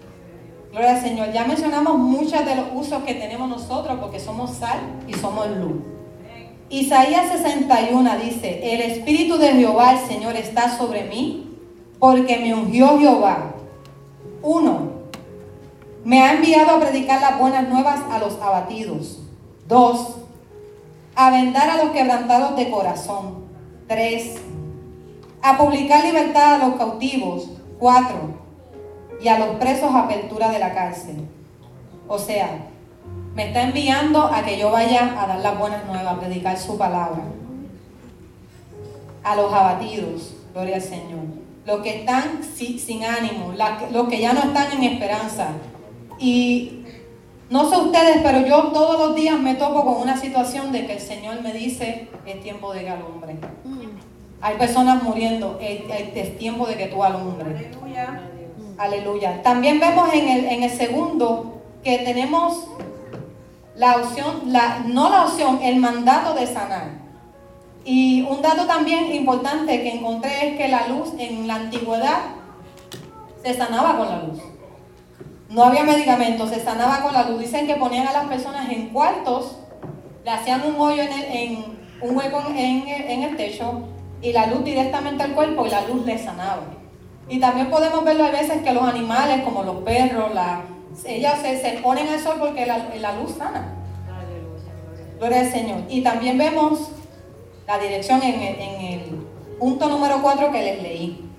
Gloria 0.73 0.95
al 0.95 1.01
Señor. 1.01 1.31
Ya 1.31 1.45
mencionamos 1.45 1.99
muchos 1.99 2.43
de 2.43 2.55
los 2.55 2.65
usos 2.73 3.03
que 3.03 3.13
tenemos 3.13 3.47
nosotros 3.47 3.99
porque 4.01 4.19
somos 4.19 4.57
sal 4.57 4.79
y 5.07 5.13
somos 5.13 5.47
luz. 5.55 5.83
Isaías 6.67 7.31
61 7.31 8.17
dice, 8.17 8.73
el 8.73 8.81
Espíritu 8.81 9.37
de 9.37 9.53
Jehová, 9.53 9.93
el 9.93 9.99
Señor, 9.99 10.35
está 10.35 10.75
sobre 10.75 11.03
mí 11.03 11.55
porque 11.99 12.39
me 12.39 12.55
ungió 12.55 12.97
Jehová. 12.97 13.53
Uno, 14.41 14.93
me 16.03 16.23
ha 16.23 16.33
enviado 16.33 16.71
a 16.71 16.79
predicar 16.79 17.21
las 17.21 17.37
buenas 17.37 17.69
nuevas 17.69 17.99
a 18.09 18.17
los 18.17 18.41
abatidos. 18.41 19.19
Dos, 19.67 20.15
a 21.13 21.29
vendar 21.29 21.69
a 21.69 21.83
los 21.83 21.91
quebrantados 21.93 22.55
de 22.55 22.71
corazón. 22.71 23.43
Tres, 23.87 24.41
a 25.43 25.55
publicar 25.55 26.03
libertad 26.03 26.55
a 26.55 26.67
los 26.67 26.77
cautivos. 26.77 27.47
Cuatro, 27.77 28.42
y 29.23 29.29
a 29.29 29.39
los 29.39 29.55
presos 29.55 29.95
apertura 29.95 30.51
de 30.51 30.59
la 30.59 30.73
cárcel. 30.73 31.15
O 32.07 32.19
sea, 32.19 32.67
me 33.33 33.47
está 33.47 33.63
enviando 33.63 34.25
a 34.25 34.43
que 34.43 34.59
yo 34.59 34.69
vaya 34.69 35.15
a 35.17 35.27
dar 35.27 35.39
las 35.39 35.57
buenas 35.57 35.85
nuevas, 35.85 36.13
a 36.13 36.19
predicar 36.19 36.57
su 36.57 36.77
palabra. 36.77 37.23
A 39.23 39.35
los 39.35 39.53
abatidos, 39.53 40.35
gloria 40.53 40.75
al 40.75 40.81
Señor. 40.81 41.23
Los 41.65 41.79
que 41.81 42.01
están 42.01 42.41
sin, 42.43 43.05
ánimo, 43.05 43.53
los 43.91 44.09
que 44.09 44.19
ya 44.19 44.33
no 44.33 44.41
están 44.41 44.73
en 44.73 44.83
esperanza. 44.83 45.47
Y 46.19 46.83
no 47.49 47.69
sé 47.69 47.77
ustedes, 47.77 48.17
pero 48.21 48.45
yo 48.45 48.73
todos 48.73 48.99
los 48.99 49.15
días 49.15 49.39
me 49.39 49.55
topo 49.55 49.85
con 49.85 50.01
una 50.01 50.17
situación 50.17 50.73
de 50.73 50.85
que 50.85 50.93
el 50.93 50.99
Señor 50.99 51.41
me 51.41 51.53
dice, 51.53 52.09
es 52.25 52.41
tiempo 52.43 52.73
de 52.73 52.81
que 52.81 52.89
alumbre. 52.89 53.35
Mm. 53.63 53.83
Hay 54.41 54.57
personas 54.57 55.01
muriendo, 55.01 55.57
es, 55.61 56.37
tiempo 56.37 56.67
de 56.67 56.75
que 56.75 56.87
tú 56.87 57.01
alumbres. 57.01 57.55
Aleluya. 57.55 58.21
Aleluya. 58.77 59.41
También 59.43 59.79
vemos 59.79 60.13
en 60.13 60.27
el, 60.27 60.45
en 60.45 60.63
el 60.63 60.71
segundo 60.71 61.61
que 61.83 61.99
tenemos 61.99 62.67
la 63.75 63.97
opción, 63.97 64.41
la, 64.47 64.79
no 64.85 65.09
la 65.09 65.25
opción, 65.25 65.59
el 65.61 65.77
mandato 65.77 66.33
de 66.33 66.47
sanar. 66.47 67.03
Y 67.85 68.21
un 68.23 68.41
dato 68.41 68.65
también 68.65 69.13
importante 69.13 69.81
que 69.81 69.95
encontré 69.95 70.49
es 70.49 70.57
que 70.57 70.67
la 70.69 70.87
luz 70.87 71.09
en 71.17 71.47
la 71.47 71.55
antigüedad 71.55 72.19
se 73.43 73.53
sanaba 73.53 73.97
con 73.97 74.07
la 74.07 74.23
luz. 74.23 74.39
No 75.49 75.65
había 75.65 75.83
medicamentos, 75.83 76.49
se 76.49 76.61
sanaba 76.61 77.01
con 77.01 77.13
la 77.13 77.29
luz. 77.29 77.41
Dicen 77.41 77.67
que 77.67 77.75
ponían 77.75 78.07
a 78.07 78.13
las 78.13 78.25
personas 78.25 78.69
en 78.71 78.89
cuartos, 78.89 79.59
le 80.23 80.31
hacían 80.31 80.65
un 80.65 80.79
hoyo 80.79 81.03
en, 81.03 81.11
en 81.11 81.65
un 82.01 82.17
hueco 82.17 82.43
en, 82.55 82.87
en, 82.87 83.23
el 83.23 83.35
techo 83.35 83.83
y 84.21 84.31
la 84.31 84.47
luz 84.47 84.63
directamente 84.63 85.23
al 85.23 85.33
cuerpo 85.33 85.67
y 85.67 85.69
la 85.69 85.85
luz 85.87 86.05
le 86.05 86.17
sanaba. 86.17 86.63
Y 87.29 87.39
también 87.39 87.69
podemos 87.69 88.03
verlo 88.03 88.25
a 88.25 88.31
veces 88.31 88.61
que 88.61 88.73
los 88.73 88.83
animales, 88.83 89.43
como 89.43 89.63
los 89.63 89.77
perros, 89.77 90.33
la, 90.33 90.61
ellas 91.05 91.39
se, 91.41 91.59
se, 91.59 91.79
ponen 91.81 92.07
al 92.09 92.19
sol 92.19 92.35
porque 92.39 92.65
la, 92.65 92.89
la 92.99 93.13
luz 93.13 93.35
sana. 93.37 93.73
Gloria 95.17 95.39
al 95.39 95.51
Señor. 95.51 95.81
Y 95.89 96.01
también 96.01 96.37
vemos 96.37 96.89
la 97.65 97.79
dirección 97.79 98.21
en 98.23 98.41
el, 98.41 98.59
en 98.59 98.81
el 98.81 99.27
punto 99.59 99.87
número 99.87 100.21
4 100.21 100.51
que 100.51 100.63
les 100.63 100.83
leí. 100.83 101.29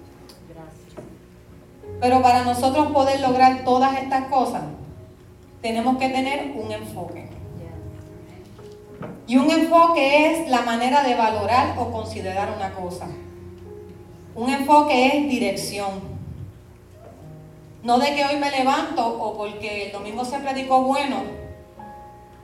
Pero 2.01 2.23
para 2.23 2.45
nosotros 2.45 2.89
poder 2.89 3.21
lograr 3.21 3.65
todas 3.65 3.97
estas 3.99 4.27
cosas, 4.29 4.63
tenemos 5.61 5.99
que 5.99 6.09
tener 6.09 6.55
un 6.57 6.73
enfoque. 6.73 7.29
Y 9.27 9.37
un 9.37 9.51
enfoque 9.51 10.31
es 10.31 10.49
la 10.51 10.63
manera 10.63 11.03
de 11.03 11.15
valorar 11.15 11.79
o 11.79 11.91
considerar 11.91 12.53
una 12.55 12.75
cosa. 12.75 13.07
Un 14.35 14.51
enfoque 14.51 15.07
es 15.07 15.29
dirección. 15.29 16.15
No 17.83 17.99
de 17.99 18.15
que 18.15 18.25
hoy 18.25 18.37
me 18.37 18.51
levanto 18.51 19.07
o 19.07 19.37
porque 19.37 19.87
el 19.87 19.93
domingo 19.93 20.25
se 20.25 20.39
predicó 20.39 20.83
bueno, 20.83 21.17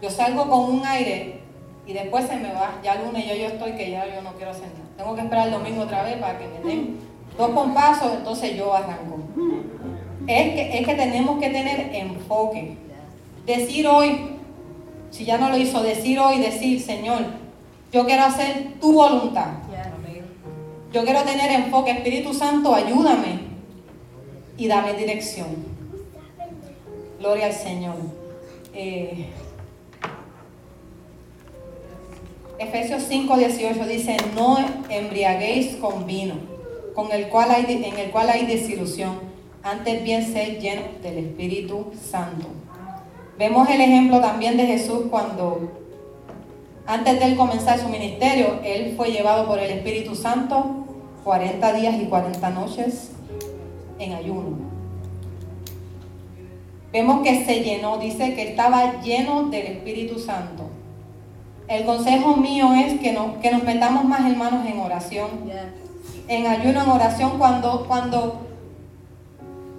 yo 0.00 0.10
salgo 0.10 0.48
con 0.48 0.76
un 0.76 0.86
aire 0.86 1.40
y 1.86 1.92
después 1.92 2.26
se 2.26 2.36
me 2.36 2.52
va. 2.52 2.78
Ya 2.84 2.96
lunes 2.96 3.26
yo, 3.26 3.34
yo 3.34 3.46
estoy 3.46 3.72
que 3.72 3.90
ya 3.90 4.06
yo 4.06 4.22
no 4.22 4.32
quiero 4.34 4.52
hacer 4.52 4.68
nada. 4.68 4.84
Tengo 4.96 5.14
que 5.14 5.22
esperar 5.22 5.48
el 5.48 5.54
domingo 5.54 5.82
otra 5.82 6.02
vez 6.02 6.18
para 6.18 6.38
que 6.38 6.46
me 6.46 6.60
den 6.60 6.98
dos 7.36 7.50
compasos, 7.50 8.12
entonces 8.18 8.56
yo 8.56 8.74
arranco. 8.74 9.18
Es 10.26 10.54
que, 10.54 10.78
es 10.78 10.86
que 10.86 10.94
tenemos 10.94 11.40
que 11.40 11.48
tener 11.48 11.90
enfoque. 11.94 12.76
Decir 13.46 13.86
hoy, 13.88 14.36
si 15.10 15.24
ya 15.24 15.38
no 15.38 15.48
lo 15.48 15.56
hizo, 15.56 15.82
decir 15.82 16.18
hoy, 16.18 16.38
decir, 16.38 16.80
Señor, 16.80 17.24
yo 17.92 18.04
quiero 18.04 18.24
hacer 18.24 18.74
tu 18.80 18.92
voluntad. 18.92 19.48
Yo 20.92 21.04
quiero 21.04 21.22
tener 21.22 21.52
enfoque. 21.52 21.92
Espíritu 21.92 22.34
Santo, 22.34 22.74
ayúdame 22.74 23.38
y 24.56 24.66
dame 24.66 24.94
dirección. 24.94 25.46
Gloria 27.20 27.46
al 27.46 27.52
Señor. 27.52 27.94
Eh, 28.74 29.26
Efesios 32.58 33.04
5, 33.08 33.36
18 33.36 33.86
dice, 33.86 34.16
no 34.34 34.58
embriaguéis 34.88 35.76
con 35.76 36.06
vino, 36.06 36.34
con 36.94 37.12
el 37.12 37.28
cual 37.28 37.50
hay, 37.52 37.64
en 37.84 37.98
el 37.98 38.10
cual 38.10 38.28
hay 38.28 38.44
desilusión, 38.46 39.18
antes 39.62 40.02
bien 40.02 40.30
ser 40.30 40.58
lleno 40.60 40.82
del 41.02 41.18
Espíritu 41.18 41.86
Santo. 42.10 42.48
Vemos 43.38 43.68
el 43.70 43.80
ejemplo 43.80 44.20
también 44.20 44.56
de 44.56 44.66
Jesús 44.66 45.04
cuando, 45.08 45.70
antes 46.84 47.18
de 47.18 47.26
él 47.26 47.36
comenzar 47.36 47.78
su 47.78 47.88
ministerio, 47.88 48.60
él 48.62 48.94
fue 48.96 49.10
llevado 49.10 49.46
por 49.46 49.58
el 49.58 49.70
Espíritu 49.70 50.14
Santo 50.14 50.79
40 51.24 51.72
días 51.74 51.94
y 52.00 52.06
40 52.06 52.50
noches 52.50 53.12
en 53.98 54.12
ayuno. 54.14 54.58
Vemos 56.92 57.22
que 57.22 57.44
se 57.44 57.60
llenó, 57.60 57.98
dice 57.98 58.34
que 58.34 58.50
estaba 58.50 59.00
lleno 59.00 59.44
del 59.44 59.66
Espíritu 59.66 60.18
Santo. 60.18 60.64
El 61.68 61.84
consejo 61.84 62.36
mío 62.36 62.72
es 62.74 62.98
que, 62.98 63.12
no, 63.12 63.40
que 63.40 63.52
nos 63.52 63.62
metamos 63.62 64.04
más 64.04 64.28
hermanos 64.28 64.66
en 64.66 64.80
oración. 64.80 65.28
En 66.26 66.46
ayuno, 66.46 66.82
en 66.82 66.88
oración, 66.88 67.38
cuando, 67.38 67.84
cuando 67.86 68.40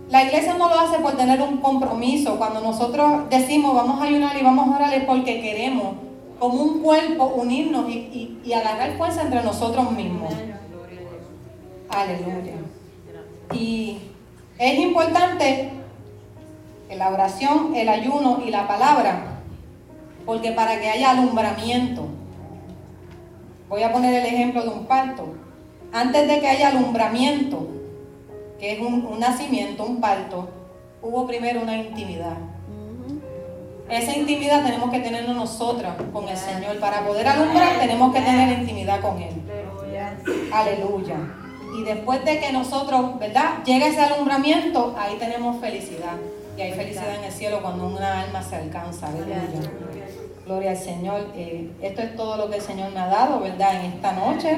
la 0.10 0.24
iglesia 0.24 0.56
no 0.56 0.70
lo 0.70 0.80
hace 0.80 1.00
por 1.00 1.18
tener 1.18 1.42
un 1.42 1.58
compromiso. 1.58 2.38
Cuando 2.38 2.62
nosotros 2.62 3.30
decimos 3.30 3.74
vamos 3.74 4.02
a 4.02 4.06
ayunar 4.06 4.38
y 4.38 4.44
vamos 4.44 4.70
a 4.70 4.76
orar 4.76 4.94
es 4.94 5.06
porque 5.06 5.42
queremos, 5.42 5.96
como 6.40 6.64
un 6.64 6.82
cuerpo, 6.82 7.26
unirnos 7.36 7.90
y, 7.90 8.40
y, 8.44 8.54
agarrar 8.54 8.98
fuerza 8.98 9.22
entre 9.22 9.44
nosotros 9.44 9.92
mismos. 9.92 10.34
Aleluya. 11.92 12.54
Y 13.54 14.00
es 14.58 14.80
importante 14.80 15.72
la 16.96 17.10
oración, 17.10 17.76
el 17.76 17.90
ayuno 17.90 18.42
y 18.46 18.52
la 18.52 18.68
palabra 18.68 19.32
porque 20.26 20.52
para 20.52 20.80
que 20.80 20.90
haya 20.90 21.12
alumbramiento, 21.12 22.08
voy 23.70 23.84
a 23.84 23.92
poner 23.92 24.14
el 24.14 24.26
ejemplo 24.26 24.64
de 24.64 24.70
un 24.70 24.86
parto, 24.86 25.34
antes 25.92 26.28
de 26.28 26.40
que 26.40 26.48
haya 26.48 26.70
alumbramiento, 26.70 27.68
que 28.60 28.74
es 28.74 28.80
un, 28.80 29.20
nacimiento, 29.20 29.84
un 29.84 30.00
parto, 30.00 30.50
hubo 31.02 31.26
primero 31.26 31.62
una 31.62 31.78
intimidad. 31.78 32.38
Esa 33.90 34.16
intimidad 34.16 34.64
tenemos 34.64 34.90
que 34.90 35.00
tenerlo 35.00 35.34
nosotras 35.34 35.96
con 36.14 36.30
el 36.30 36.38
Señor. 36.38 36.80
Para 36.80 37.06
poder 37.06 37.28
alumbrar 37.28 37.78
tenemos 37.78 38.14
que 38.14 38.22
tener 38.22 38.60
intimidad 38.60 39.02
con 39.02 39.22
Él. 39.22 39.34
Aleluya. 40.54 41.18
Y 41.74 41.84
después 41.84 42.24
de 42.26 42.40
que 42.40 42.52
nosotros, 42.52 43.20
¿verdad? 43.20 43.64
Llega 43.66 43.88
ese 43.88 44.02
alumbramiento, 44.02 44.96
ahí 44.98 45.16
tenemos 45.18 45.60
felicidad. 45.62 46.18
Y 46.58 46.62
hay 46.62 46.74
felicidad 46.74 47.16
en 47.16 47.24
el 47.24 47.32
cielo 47.32 47.62
cuando 47.62 47.88
una 47.88 48.22
alma 48.22 48.44
se 48.44 48.58
alcanza. 48.58 49.08
Aleluya. 49.08 49.42
Gloria 50.46 50.72
al 50.72 50.78
Señor. 50.78 51.28
Eh, 51.36 51.72
esto 51.82 52.02
es 52.02 52.16
todo 52.16 52.36
lo 52.36 52.50
que 52.50 52.58
el 52.58 52.62
Señor 52.62 52.92
me 52.92 53.00
ha 53.00 53.08
dado, 53.08 53.40
¿verdad? 53.40 53.76
En 53.76 53.92
esta 53.94 54.12
noche. 54.14 54.58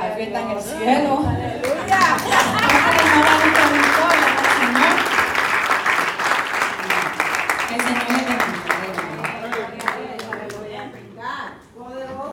Hay 0.00 0.16
fiesta 0.16 0.40
en 0.42 0.50
el 0.50 0.60
cielo. 0.60 1.18
Aleluya. 1.26 2.67